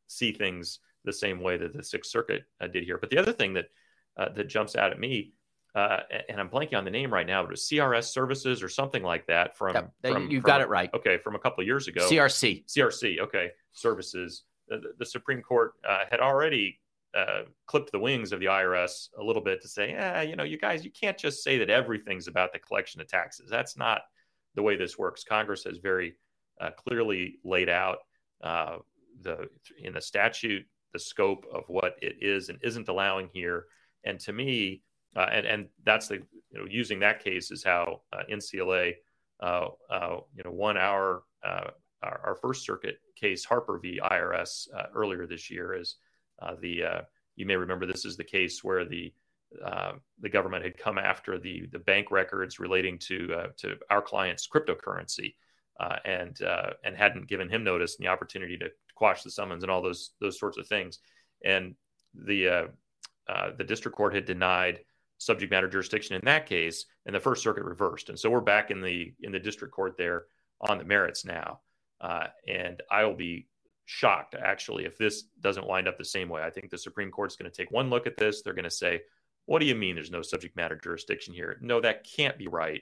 see 0.07 0.31
things 0.31 0.79
the 1.03 1.13
same 1.13 1.41
way 1.41 1.57
that 1.57 1.73
the 1.73 1.83
Sixth 1.83 2.11
Circuit 2.11 2.43
did 2.71 2.83
here. 2.83 2.97
But 2.97 3.09
the 3.09 3.17
other 3.17 3.33
thing 3.33 3.53
that 3.53 3.69
that 4.17 4.47
jumps 4.47 4.75
out 4.75 4.91
at 4.91 4.99
me 4.99 5.33
uh, 5.73 5.99
and 6.27 6.39
I'm 6.39 6.49
blanking 6.49 6.77
on 6.77 6.85
the 6.85 6.91
name 6.91 7.13
right 7.13 7.25
now, 7.25 7.41
but 7.41 7.49
it 7.49 7.51
was 7.51 7.61
CRS 7.61 8.05
Services 8.11 8.61
or 8.61 8.69
something 8.69 9.03
like 9.03 9.25
that. 9.27 9.57
From, 9.57 9.75
yep, 9.75 9.91
from 10.05 10.29
you 10.29 10.41
got 10.41 10.61
it 10.61 10.69
right. 10.69 10.89
Okay, 10.93 11.17
from 11.17 11.35
a 11.35 11.39
couple 11.39 11.61
of 11.61 11.67
years 11.67 11.87
ago. 11.87 12.07
CRC. 12.09 12.65
CRC. 12.65 13.19
Okay, 13.19 13.51
Services. 13.71 14.43
The, 14.67 14.81
the 14.99 15.05
Supreme 15.05 15.41
Court 15.41 15.73
uh, 15.87 16.05
had 16.09 16.19
already 16.19 16.79
uh, 17.13 17.43
clipped 17.65 17.91
the 17.91 17.99
wings 17.99 18.31
of 18.31 18.39
the 18.39 18.45
IRS 18.47 19.09
a 19.17 19.23
little 19.23 19.41
bit 19.41 19.61
to 19.61 19.67
say, 19.67 19.91
yeah, 19.91 20.21
you 20.21 20.35
know, 20.35 20.43
you 20.43 20.57
guys, 20.57 20.83
you 20.85 20.91
can't 20.91 21.17
just 21.17 21.43
say 21.43 21.57
that 21.57 21.69
everything's 21.69 22.27
about 22.27 22.53
the 22.53 22.59
collection 22.59 23.01
of 23.01 23.07
taxes. 23.07 23.49
That's 23.49 23.77
not 23.77 24.01
the 24.55 24.61
way 24.61 24.75
this 24.75 24.97
works. 24.97 25.23
Congress 25.23 25.63
has 25.65 25.77
very 25.77 26.15
uh, 26.59 26.71
clearly 26.71 27.39
laid 27.43 27.69
out 27.69 27.99
uh, 28.43 28.77
the 29.21 29.47
in 29.81 29.93
the 29.93 30.01
statute 30.01 30.65
the 30.93 30.99
scope 30.99 31.45
of 31.53 31.63
what 31.67 31.95
it 32.01 32.15
is 32.21 32.49
and 32.49 32.59
isn't 32.61 32.89
allowing 32.89 33.29
here. 33.33 33.65
And 34.03 34.19
to 34.21 34.33
me, 34.33 34.81
uh, 35.15 35.27
and 35.31 35.45
and 35.45 35.67
that's 35.85 36.07
the 36.07 36.15
you 36.15 36.59
know 36.59 36.65
using 36.69 36.99
that 36.99 37.23
case 37.23 37.51
is 37.51 37.63
how 37.63 38.01
uh, 38.13 38.23
NCLA 38.31 38.93
uh, 39.41 39.67
uh, 39.89 40.17
you 40.35 40.43
know 40.43 40.51
won 40.51 40.77
our, 40.77 41.23
our, 41.43 41.73
our 42.03 42.37
First 42.41 42.65
Circuit 42.65 42.99
case 43.19 43.43
Harper 43.45 43.79
v 43.79 43.99
IRS 44.03 44.67
earlier 44.95 45.27
this 45.27 45.49
year 45.49 45.73
is 45.73 45.95
the 46.61 47.03
you 47.35 47.45
may 47.45 47.55
remember 47.55 47.85
this 47.85 48.05
is 48.05 48.17
the 48.17 48.23
case 48.23 48.63
where 48.63 48.85
the 48.85 49.13
uh, 49.65 49.93
the 50.21 50.29
government 50.29 50.63
had 50.63 50.77
come 50.77 50.97
after 50.97 51.37
the 51.37 51.67
the 51.71 51.79
bank 51.79 52.09
records 52.09 52.59
relating 52.59 52.97
to 52.97 53.33
uh, 53.33 53.47
to 53.57 53.77
our 53.89 54.01
client's 54.01 54.47
cryptocurrency, 54.47 55.35
uh, 55.79 55.97
and 56.05 56.37
and 56.83 56.95
hadn't 56.95 57.27
given 57.27 57.49
him 57.49 57.63
notice 57.63 57.97
and 57.97 58.05
the 58.05 58.09
opportunity 58.09 58.57
to 58.57 58.69
quash 58.95 59.23
the 59.23 59.31
summons 59.31 59.63
and 59.63 59.71
all 59.71 59.81
those 59.81 60.11
those 60.21 60.39
sorts 60.39 60.57
of 60.57 60.67
things. 60.67 60.99
And 61.43 61.75
the 62.13 62.69
the 63.57 63.63
district 63.63 63.97
court 63.97 64.15
had 64.15 64.25
denied 64.25 64.79
subject 65.21 65.51
matter 65.51 65.67
jurisdiction 65.67 66.15
in 66.15 66.25
that 66.25 66.47
case, 66.47 66.85
and 67.05 67.13
the 67.13 67.19
First 67.19 67.43
Circuit 67.43 67.63
reversed. 67.63 68.09
And 68.09 68.17
so 68.17 68.29
we're 68.29 68.41
back 68.41 68.71
in 68.71 68.81
the 68.81 69.13
in 69.21 69.31
the 69.31 69.39
district 69.39 69.73
court 69.73 69.95
there 69.95 70.25
on 70.59 70.79
the 70.79 70.83
merits 70.83 71.25
now. 71.25 71.61
Uh, 71.99 72.27
and 72.47 72.81
I 72.89 73.05
will 73.05 73.15
be 73.15 73.47
shocked 73.85 74.35
actually 74.35 74.85
if 74.85 74.97
this 74.97 75.25
doesn't 75.39 75.67
wind 75.67 75.87
up 75.87 75.99
the 75.99 76.05
same 76.05 76.27
way. 76.27 76.41
I 76.41 76.49
think 76.49 76.71
the 76.71 76.77
Supreme 76.77 77.11
Court's 77.11 77.35
going 77.35 77.49
to 77.49 77.55
take 77.55 77.69
one 77.69 77.91
look 77.91 78.07
at 78.07 78.17
this. 78.17 78.41
They're 78.41 78.55
going 78.55 78.63
to 78.63 78.71
say, 78.71 79.01
"What 79.45 79.59
do 79.59 79.67
you 79.67 79.75
mean 79.75 79.93
there's 79.93 80.09
no 80.09 80.23
subject 80.23 80.55
matter 80.55 80.79
jurisdiction 80.83 81.35
here?" 81.35 81.59
No, 81.61 81.79
that 81.81 82.03
can't 82.03 82.37
be 82.37 82.47
right. 82.47 82.81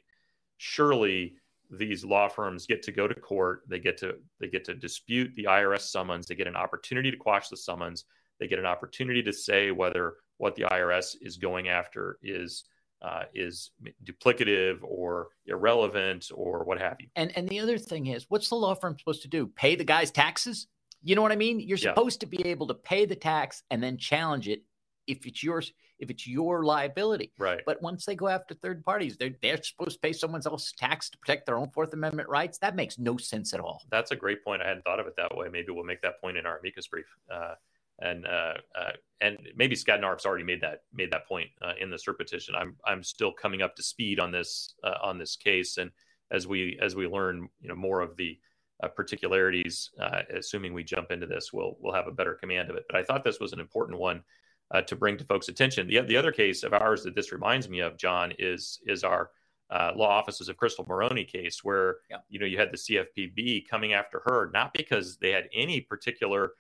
Surely 0.58 1.36
these 1.70 2.06
law 2.06 2.30
firms 2.30 2.66
get 2.66 2.84
to 2.84 2.94
go 2.94 3.06
to 3.06 3.16
court. 3.16 3.64
They 3.68 3.80
get 3.80 3.98
to 3.98 4.16
they 4.40 4.48
get 4.48 4.64
to 4.66 4.74
dispute 4.76 5.36
the 5.36 5.44
IRS 5.44 5.82
summons. 5.82 6.26
They 6.26 6.36
get 6.36 6.48
an 6.48 6.56
opportunity 6.56 7.12
to 7.12 7.18
quash 7.18 7.50
the 7.50 7.58
summons. 7.58 8.06
They 8.40 8.48
get 8.48 8.60
an 8.60 8.66
opportunity 8.66 9.22
to 9.24 9.34
say 9.34 9.72
whether 9.72 10.16
what 10.40 10.56
the 10.56 10.64
IRS 10.64 11.16
is 11.22 11.38
going 11.38 11.68
after 11.68 12.18
is 12.24 12.64
uh, 13.02 13.24
is 13.34 13.72
duplicative 14.04 14.80
or 14.84 15.28
irrelevant 15.46 16.32
or 16.34 16.64
what 16.64 16.80
have 16.80 16.98
you. 17.00 17.08
And 17.16 17.32
and 17.38 17.48
the 17.48 17.60
other 17.60 17.78
thing 17.78 18.08
is, 18.08 18.26
what's 18.30 18.50
the 18.50 18.56
law 18.56 18.74
firm 18.74 18.98
supposed 18.98 19.22
to 19.22 19.28
do? 19.28 19.48
Pay 19.48 19.76
the 19.76 19.84
guy's 19.84 20.12
taxes? 20.12 20.68
You 21.02 21.16
know 21.16 21.22
what 21.22 21.32
I 21.32 21.38
mean? 21.38 21.60
You're 21.60 21.78
supposed 21.78 22.22
yeah. 22.22 22.30
to 22.30 22.38
be 22.38 22.50
able 22.50 22.68
to 22.68 22.74
pay 22.74 23.06
the 23.06 23.16
tax 23.16 23.64
and 23.70 23.82
then 23.82 23.98
challenge 23.98 24.50
it 24.50 24.64
if 25.08 25.26
it's 25.26 25.42
yours, 25.42 25.72
if 25.98 26.10
it's 26.10 26.28
your 26.28 26.64
liability. 26.64 27.32
Right. 27.40 27.62
But 27.66 27.82
once 27.82 28.06
they 28.06 28.16
go 28.16 28.28
after 28.28 28.54
third 28.54 28.84
parties, 28.84 29.16
they're 29.18 29.36
they're 29.42 29.62
supposed 29.62 29.94
to 29.94 30.00
pay 30.00 30.14
someone 30.14 30.42
else's 30.46 30.74
tax 30.74 31.10
to 31.12 31.18
protect 31.18 31.46
their 31.46 31.58
own 31.58 31.70
Fourth 31.72 31.94
Amendment 31.94 32.30
rights. 32.30 32.58
That 32.60 32.76
makes 32.76 32.98
no 32.98 33.18
sense 33.18 33.54
at 33.54 33.60
all. 33.60 33.82
That's 33.92 34.12
a 34.12 34.16
great 34.16 34.44
point. 34.44 34.62
I 34.62 34.68
hadn't 34.68 34.84
thought 34.84 35.00
of 35.00 35.08
it 35.08 35.16
that 35.18 35.36
way. 35.36 35.48
Maybe 35.52 35.72
we'll 35.72 35.84
make 35.84 36.02
that 36.02 36.22
point 36.22 36.38
in 36.38 36.46
our 36.46 36.60
amicus 36.60 36.88
brief. 36.88 37.06
Uh, 37.34 37.56
and 38.02 38.26
uh, 38.26 38.54
uh, 38.78 38.92
and 39.22 39.38
maybe 39.56 39.76
Skadden 39.76 40.02
Arps 40.02 40.26
already 40.26 40.44
made 40.44 40.62
that 40.62 40.84
made 40.94 41.12
that 41.12 41.28
point 41.28 41.50
uh, 41.62 41.74
in 41.80 41.90
the 41.90 41.98
cert 41.98 42.18
petition. 42.18 42.56
I'm 42.56 42.76
I'm 42.86 43.04
still 43.04 43.32
coming 43.32 43.62
up 43.62 43.76
to 43.76 43.84
speed 43.84 44.20
on 44.20 44.32
this 44.32 44.76
uh, 44.84 44.96
on 45.02 45.18
this 45.18 45.36
case, 45.36 45.78
and 45.78 45.92
as 46.32 46.48
we 46.48 46.80
as 46.82 46.96
we 46.96 47.08
learn, 47.08 47.50
you 47.62 47.68
know, 47.68 47.76
more 47.76 48.02
of 48.02 48.16
the 48.18 48.38
uh, 48.82 48.88
particularities, 48.88 49.92
uh, 50.00 50.22
assuming 50.36 50.74
we 50.74 50.84
jump 50.84 51.12
into 51.12 51.28
this, 51.28 51.52
we'll 51.52 51.76
we'll 51.80 51.94
have 51.94 52.08
a 52.08 52.12
better 52.12 52.36
command 52.36 52.70
of 52.70 52.76
it. 52.76 52.86
But 52.90 52.98
I 52.98 53.04
thought 53.04 53.24
this 53.24 53.40
was 53.40 53.54
an 53.54 53.60
important 53.60 54.00
one 54.00 54.24
to 54.86 54.96
bring 54.96 55.18
to 55.18 55.26
folks' 55.26 55.50
attention. 55.50 55.88
The 55.88 56.02
the 56.02 56.18
other 56.18 56.32
case 56.32 56.64
of 56.64 56.74
ours 56.74 57.04
that 57.04 57.16
this 57.16 57.32
reminds 57.32 57.68
me 57.68 57.80
of, 57.80 57.98
John, 57.98 58.32
is 58.40 58.80
is 58.86 59.04
our 59.04 59.32
law 59.72 60.10
offices 60.10 60.48
of 60.48 60.58
Crystal 60.58 60.86
Moroney 60.88 61.26
case, 61.26 61.64
where 61.64 61.98
yeah. 62.10 62.18
you 62.30 62.40
know 62.40 62.46
you 62.46 62.58
had 62.58 62.72
the 62.72 62.78
CFPB 62.78 63.68
coming 63.68 63.94
after 63.94 64.22
her, 64.26 64.50
not 64.54 64.74
because 64.74 65.18
they 65.18 65.32
had 65.32 65.50
any 65.54 65.82
particular 65.82 66.54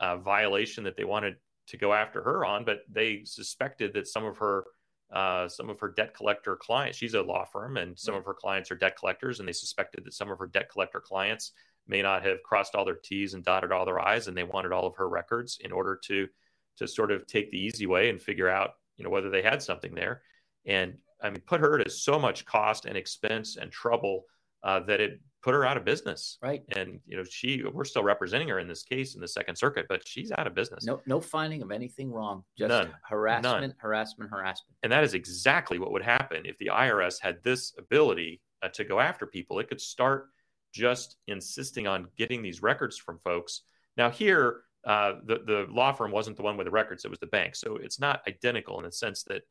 uh, 0.00 0.16
violation 0.16 0.84
that 0.84 0.96
they 0.96 1.04
wanted 1.04 1.36
to 1.68 1.76
go 1.76 1.92
after 1.92 2.22
her 2.22 2.44
on, 2.44 2.64
but 2.64 2.80
they 2.90 3.22
suspected 3.24 3.92
that 3.94 4.06
some 4.06 4.24
of 4.24 4.38
her 4.38 4.64
uh, 5.12 5.48
some 5.48 5.70
of 5.70 5.80
her 5.80 5.88
debt 5.88 6.14
collector 6.14 6.54
clients. 6.54 6.98
She's 6.98 7.14
a 7.14 7.22
law 7.22 7.44
firm, 7.44 7.78
and 7.78 7.98
some 7.98 8.14
of 8.14 8.26
her 8.26 8.34
clients 8.34 8.70
are 8.70 8.76
debt 8.76 8.96
collectors, 8.98 9.40
and 9.40 9.48
they 9.48 9.54
suspected 9.54 10.04
that 10.04 10.12
some 10.12 10.30
of 10.30 10.38
her 10.38 10.46
debt 10.46 10.68
collector 10.70 11.00
clients 11.00 11.52
may 11.86 12.02
not 12.02 12.22
have 12.26 12.42
crossed 12.42 12.74
all 12.74 12.84
their 12.84 12.98
T's 13.02 13.32
and 13.32 13.42
dotted 13.42 13.72
all 13.72 13.86
their 13.86 14.00
I's, 14.00 14.28
and 14.28 14.36
they 14.36 14.44
wanted 14.44 14.72
all 14.72 14.86
of 14.86 14.96
her 14.96 15.08
records 15.08 15.58
in 15.62 15.72
order 15.72 15.98
to 16.04 16.28
to 16.76 16.86
sort 16.86 17.10
of 17.10 17.26
take 17.26 17.50
the 17.50 17.58
easy 17.58 17.86
way 17.86 18.10
and 18.10 18.20
figure 18.20 18.48
out 18.48 18.74
you 18.96 19.04
know 19.04 19.10
whether 19.10 19.30
they 19.30 19.42
had 19.42 19.62
something 19.62 19.94
there. 19.94 20.22
And 20.66 20.98
I 21.22 21.30
mean, 21.30 21.40
put 21.46 21.60
her 21.60 21.78
to 21.78 21.90
so 21.90 22.18
much 22.18 22.44
cost 22.44 22.84
and 22.84 22.96
expense 22.96 23.56
and 23.56 23.72
trouble 23.72 24.26
uh, 24.62 24.80
that 24.80 25.00
it 25.00 25.20
put 25.42 25.54
her 25.54 25.64
out 25.64 25.76
of 25.76 25.84
business. 25.84 26.38
Right. 26.42 26.62
And 26.76 27.00
you 27.06 27.16
know, 27.16 27.24
she 27.24 27.62
we're 27.72 27.84
still 27.84 28.02
representing 28.02 28.48
her 28.48 28.58
in 28.58 28.68
this 28.68 28.82
case 28.82 29.14
in 29.14 29.20
the 29.20 29.28
Second 29.28 29.56
Circuit, 29.56 29.86
but 29.88 30.06
she's 30.06 30.32
out 30.32 30.46
of 30.46 30.54
business. 30.54 30.84
No, 30.84 31.00
no 31.06 31.20
finding 31.20 31.62
of 31.62 31.70
anything 31.70 32.10
wrong. 32.10 32.44
Just 32.56 32.68
None. 32.68 32.90
harassment, 33.08 33.60
None. 33.60 33.74
harassment, 33.78 34.30
harassment. 34.30 34.76
And 34.82 34.92
that 34.92 35.04
is 35.04 35.14
exactly 35.14 35.78
what 35.78 35.92
would 35.92 36.02
happen 36.02 36.44
if 36.44 36.58
the 36.58 36.70
IRS 36.72 37.20
had 37.20 37.42
this 37.42 37.72
ability 37.78 38.40
uh, 38.62 38.68
to 38.70 38.84
go 38.84 39.00
after 39.00 39.26
people. 39.26 39.58
It 39.58 39.68
could 39.68 39.80
start 39.80 40.26
just 40.72 41.16
insisting 41.28 41.86
on 41.86 42.08
getting 42.16 42.42
these 42.42 42.62
records 42.62 42.96
from 42.96 43.18
folks. 43.18 43.62
Now 43.96 44.10
here. 44.10 44.62
Uh, 44.86 45.14
the 45.26 45.40
the 45.44 45.66
law 45.70 45.92
firm 45.92 46.12
wasn't 46.12 46.36
the 46.36 46.42
one 46.42 46.56
with 46.56 46.64
the 46.64 46.70
records; 46.70 47.04
it 47.04 47.10
was 47.10 47.18
the 47.18 47.26
bank. 47.26 47.56
So 47.56 47.76
it's 47.76 47.98
not 47.98 48.22
identical 48.28 48.78
in 48.78 48.84
the 48.84 48.92
sense 48.92 49.24
that 49.24 49.42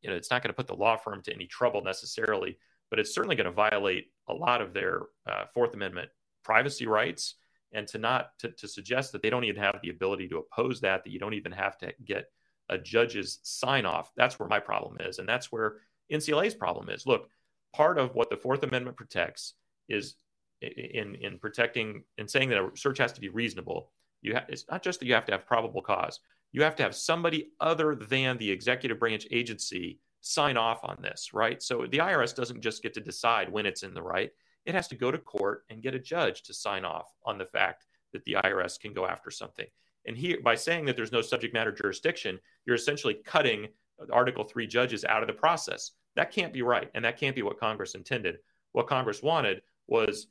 you 0.00 0.08
know 0.08 0.16
it's 0.16 0.30
not 0.30 0.42
going 0.42 0.50
to 0.50 0.56
put 0.56 0.68
the 0.68 0.76
law 0.76 0.96
firm 0.96 1.20
to 1.22 1.34
any 1.34 1.46
trouble 1.46 1.82
necessarily 1.82 2.56
but 2.90 2.98
it's 2.98 3.14
certainly 3.14 3.36
going 3.36 3.46
to 3.46 3.52
violate 3.52 4.08
a 4.28 4.34
lot 4.34 4.60
of 4.60 4.74
their 4.74 5.02
uh, 5.30 5.44
Fourth 5.54 5.74
Amendment 5.74 6.10
privacy 6.44 6.86
rights. 6.86 7.36
And 7.72 7.86
to 7.88 7.98
not 7.98 8.30
to, 8.40 8.50
to 8.50 8.66
suggest 8.66 9.12
that 9.12 9.22
they 9.22 9.30
don't 9.30 9.44
even 9.44 9.62
have 9.62 9.78
the 9.82 9.90
ability 9.90 10.28
to 10.28 10.38
oppose 10.38 10.80
that, 10.80 11.04
that 11.04 11.10
you 11.10 11.20
don't 11.20 11.34
even 11.34 11.52
have 11.52 11.78
to 11.78 11.92
get 12.04 12.26
a 12.68 12.78
judge's 12.78 13.38
sign 13.42 13.86
off, 13.86 14.10
that's 14.16 14.38
where 14.38 14.48
my 14.48 14.58
problem 14.58 14.96
is. 15.00 15.18
And 15.18 15.28
that's 15.28 15.52
where 15.52 15.76
NCLA's 16.12 16.54
problem 16.54 16.88
is. 16.88 17.06
Look, 17.06 17.28
part 17.74 17.98
of 17.98 18.14
what 18.14 18.28
the 18.28 18.36
Fourth 18.36 18.62
Amendment 18.64 18.96
protects 18.96 19.54
is 19.88 20.14
in 20.60 21.14
in 21.14 21.38
protecting 21.38 22.02
and 22.18 22.28
saying 22.28 22.50
that 22.50 22.58
a 22.58 22.70
search 22.76 22.98
has 22.98 23.12
to 23.12 23.20
be 23.20 23.28
reasonable. 23.28 23.90
You 24.22 24.34
ha- 24.34 24.46
it's 24.48 24.64
not 24.70 24.82
just 24.82 25.00
that 25.00 25.06
you 25.06 25.14
have 25.14 25.26
to 25.26 25.32
have 25.32 25.46
probable 25.46 25.82
cause. 25.82 26.20
You 26.52 26.62
have 26.64 26.76
to 26.76 26.82
have 26.82 26.94
somebody 26.94 27.52
other 27.60 27.94
than 27.94 28.36
the 28.36 28.50
executive 28.50 28.98
branch 28.98 29.26
agency 29.30 30.00
sign 30.20 30.56
off 30.56 30.80
on 30.82 30.98
this, 31.00 31.32
right? 31.32 31.62
So 31.62 31.86
the 31.90 31.98
IRS 31.98 32.34
doesn't 32.34 32.60
just 32.60 32.82
get 32.82 32.94
to 32.94 33.00
decide 33.00 33.50
when 33.50 33.66
it's 33.66 33.82
in 33.82 33.94
the 33.94 34.02
right. 34.02 34.30
It 34.66 34.74
has 34.74 34.88
to 34.88 34.94
go 34.94 35.10
to 35.10 35.18
court 35.18 35.64
and 35.70 35.82
get 35.82 35.94
a 35.94 35.98
judge 35.98 36.42
to 36.42 36.54
sign 36.54 36.84
off 36.84 37.10
on 37.24 37.38
the 37.38 37.46
fact 37.46 37.86
that 38.12 38.24
the 38.24 38.34
IRS 38.34 38.78
can 38.78 38.92
go 38.92 39.06
after 39.06 39.30
something. 39.30 39.66
And 40.06 40.16
here, 40.16 40.38
by 40.42 40.54
saying 40.54 40.86
that 40.86 40.96
there's 40.96 41.12
no 41.12 41.22
subject 41.22 41.54
matter 41.54 41.72
jurisdiction, 41.72 42.38
you're 42.66 42.76
essentially 42.76 43.20
cutting 43.24 43.68
Article 44.10 44.44
3 44.44 44.66
judges 44.66 45.04
out 45.04 45.22
of 45.22 45.26
the 45.26 45.34
process. 45.34 45.92
That 46.16 46.32
can't 46.32 46.52
be 46.52 46.62
right. 46.62 46.90
And 46.94 47.04
that 47.04 47.18
can't 47.18 47.36
be 47.36 47.42
what 47.42 47.60
Congress 47.60 47.94
intended. 47.94 48.38
What 48.72 48.86
Congress 48.86 49.22
wanted 49.22 49.62
was 49.86 50.26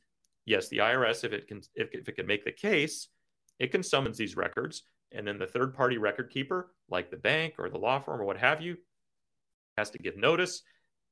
yes, 0.46 0.68
the 0.68 0.78
IRS, 0.78 1.24
if 1.24 1.32
it 1.32 1.46
can, 1.46 1.62
if, 1.74 1.88
if 1.92 2.08
it 2.08 2.16
can 2.16 2.26
make 2.26 2.44
the 2.44 2.52
case, 2.52 3.08
it 3.58 3.70
can 3.70 3.82
summons 3.82 4.18
these 4.18 4.36
records. 4.36 4.82
And 5.12 5.26
then 5.26 5.38
the 5.38 5.46
third 5.46 5.74
party 5.74 5.98
record 5.98 6.30
keeper, 6.30 6.72
like 6.88 7.10
the 7.10 7.16
bank 7.16 7.54
or 7.58 7.68
the 7.68 7.78
law 7.78 7.98
firm 7.98 8.20
or 8.20 8.24
what 8.24 8.38
have 8.38 8.60
you, 8.60 8.76
has 9.80 9.90
to 9.90 9.98
give 9.98 10.16
notice 10.16 10.62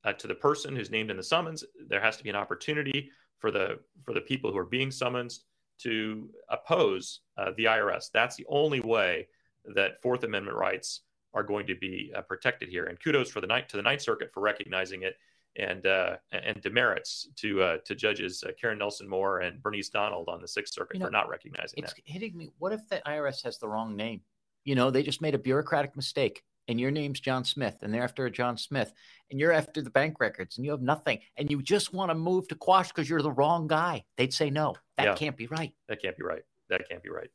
uh, 0.05 0.13
to 0.13 0.27
the 0.27 0.35
person 0.35 0.77
who's 0.77 0.91
named 0.91 1.11
in 1.11 1.17
the 1.17 1.23
summons. 1.23 1.65
There 1.89 2.01
has 2.01 2.17
to 2.19 2.25
be 2.25 2.31
an 2.31 2.37
opportunity 2.37 3.11
for 3.41 3.51
the 3.51 3.81
for 4.05 4.15
the 4.15 4.21
people 4.21 4.53
who 4.53 4.59
are 4.59 4.73
being 4.79 4.91
summoned 4.91 5.33
to 5.79 6.29
oppose 6.49 7.21
uh, 7.37 7.53
the 7.57 7.65
IRS. 7.65 8.07
That's 8.13 8.37
the 8.37 8.47
only 8.49 8.81
way 8.81 9.29
that 9.75 10.03
Fourth 10.03 10.25
Amendment 10.25 10.57
rights 10.57 11.03
are 11.35 11.43
going 11.43 11.67
to 11.67 11.77
be 11.77 12.13
uh, 12.17 12.23
protected 12.23 12.69
here. 12.69 12.87
And 12.87 13.01
kudos 13.03 13.31
for 13.31 13.41
the 13.41 13.47
night 13.47 13.69
to 13.71 13.77
the 13.77 13.83
Ninth 13.83 14.03
Circuit 14.03 14.31
for 14.33 14.41
recognizing 14.41 15.03
it, 15.03 15.17
and 15.57 15.87
uh, 15.87 16.17
and 16.33 16.61
demerits 16.61 17.29
to 17.37 17.63
uh, 17.63 17.77
to 17.85 17.95
judges 17.95 18.45
uh, 18.47 18.53
Karen 18.61 18.79
Nelson 18.79 19.09
Moore 19.09 19.41
and 19.41 19.63
Bernice 19.63 19.89
Donald 19.89 20.29
on 20.29 20.41
the 20.41 20.49
Sixth 20.49 20.75
Circuit 20.75 20.97
you 20.97 21.01
know, 21.01 21.07
for 21.07 21.13
not 21.13 21.29
recognizing 21.29 21.79
it's 21.79 21.93
that. 21.93 22.03
It's 22.05 22.13
hitting 22.13 22.37
me. 22.37 22.51
What 22.59 22.73
if 22.73 22.87
the 22.89 23.01
IRS 23.07 23.43
has 23.45 23.59
the 23.59 23.69
wrong 23.69 23.97
name? 23.97 24.21
You 24.65 24.75
know, 24.75 24.91
they 24.91 25.03
just 25.03 25.23
made 25.23 25.35
a 25.35 25.39
bureaucratic 25.39 25.97
mistake 25.97 26.43
and 26.69 26.79
your 26.79 26.91
name's 26.91 27.19
John 27.19 27.45
Smith, 27.45 27.79
and 27.83 27.93
they're 27.93 28.05
after 28.05 28.27
a 28.27 28.31
John 28.31 28.59
Smith, 28.59 28.93
and 29.31 29.41
you're 29.41 29.53
after 29.53 29.83
the 29.83 29.91
bank 29.91 30.21
records, 30.21 30.59
and 30.59 30.65
you 30.65 30.71
have 30.71 30.83
nothing, 30.83 31.19
and 31.37 31.51
you 31.51 31.63
just 31.63 31.95
want 31.95 32.11
to 32.11 32.15
move 32.15 32.47
to 32.49 32.55
Quash 32.55 32.89
because 32.89 33.09
you're 33.09 33.23
the 33.23 33.33
wrong 33.33 33.67
guy, 33.67 34.05
they'd 34.17 34.35
say 34.35 34.51
no. 34.51 34.75
That 34.99 35.07
yeah, 35.07 35.15
can't 35.15 35.37
be 35.37 35.47
right. 35.47 35.73
That 35.89 36.03
can't 36.03 36.17
be 36.17 36.23
right. 36.23 36.43
That 36.69 36.83
can't 36.89 37.03
be 37.03 37.09
right. 37.09 37.31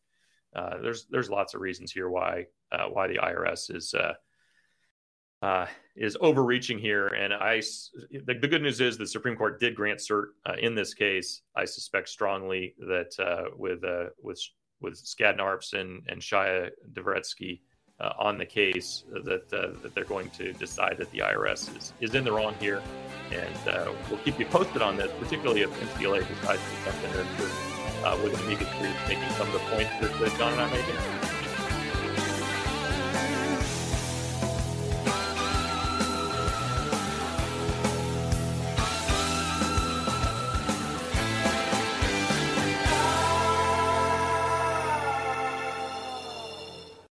Uh, 0.56 0.78
there's 0.82 1.08
there's 1.10 1.32
lots 1.32 1.56
of 1.56 1.62
reasons 1.62 1.92
here 1.92 2.10
why 2.10 2.46
uh, 2.72 2.86
why 2.86 3.08
the 3.08 3.16
IRS 3.16 3.76
is 3.76 3.96
uh, 3.96 4.14
uh, 5.42 5.66
is 5.96 6.16
overreaching 6.22 6.78
here, 6.78 7.08
and 7.08 7.34
I 7.34 7.62
the, 8.12 8.36
the, 8.40 8.48
good 8.48 8.62
news 8.62 8.80
is 8.80 8.98
the 8.98 9.08
Supreme 9.08 9.36
Court 9.36 9.60
did 9.60 9.76
grant 9.76 10.00
cert 10.00 10.28
uh, 10.46 10.54
in 10.60 10.76
this 10.76 10.94
case. 10.94 11.42
I 11.56 11.66
suspect 11.66 12.10
strongly 12.10 12.76
that 12.80 13.20
uh, 13.20 13.50
with 13.58 13.82
with 14.22 14.40
with 14.80 15.04
Skadden 15.04 15.40
Arps 15.40 15.74
and 15.74 16.04
and 16.08 16.22
Shay 16.22 16.70
Dvoretzky 16.94 17.62
uh, 18.00 18.14
on 18.18 18.38
the 18.38 18.46
case 18.46 19.04
that 19.12 19.54
uh, 19.54 19.80
that 19.82 19.94
they're 19.94 20.04
going 20.04 20.30
to 20.32 20.54
decide 20.54 20.98
that 20.98 21.10
the 21.12 21.20
IRS 21.20 21.76
is, 21.78 21.94
is 22.00 22.16
in 22.16 22.24
the 22.24 22.32
wrong 22.32 22.56
here, 22.60 22.82
and 23.32 23.70
uh, 23.70 23.92
we'll 24.10 24.20
keep 24.20 24.40
you 24.40 24.46
posted 24.46 24.82
on 24.82 24.98
this, 24.98 25.12
particularly 25.20 25.62
if 25.62 25.70
NCLA 25.80 26.28
decides 26.28 26.62
to 26.62 26.92
jump 26.92 27.04
in 27.06 27.12
there 27.14 27.26
uh, 28.06 28.18
with 28.24 28.40
amicus 28.46 28.68
brief, 28.80 28.96
making 29.08 29.30
some 29.32 29.48
of 29.48 29.54
the 29.54 29.60
points 29.60 29.92
that, 30.02 30.20
that 30.20 30.38
John 30.38 30.54
and 30.54 30.62
I 30.62 30.72
made. 30.72 31.33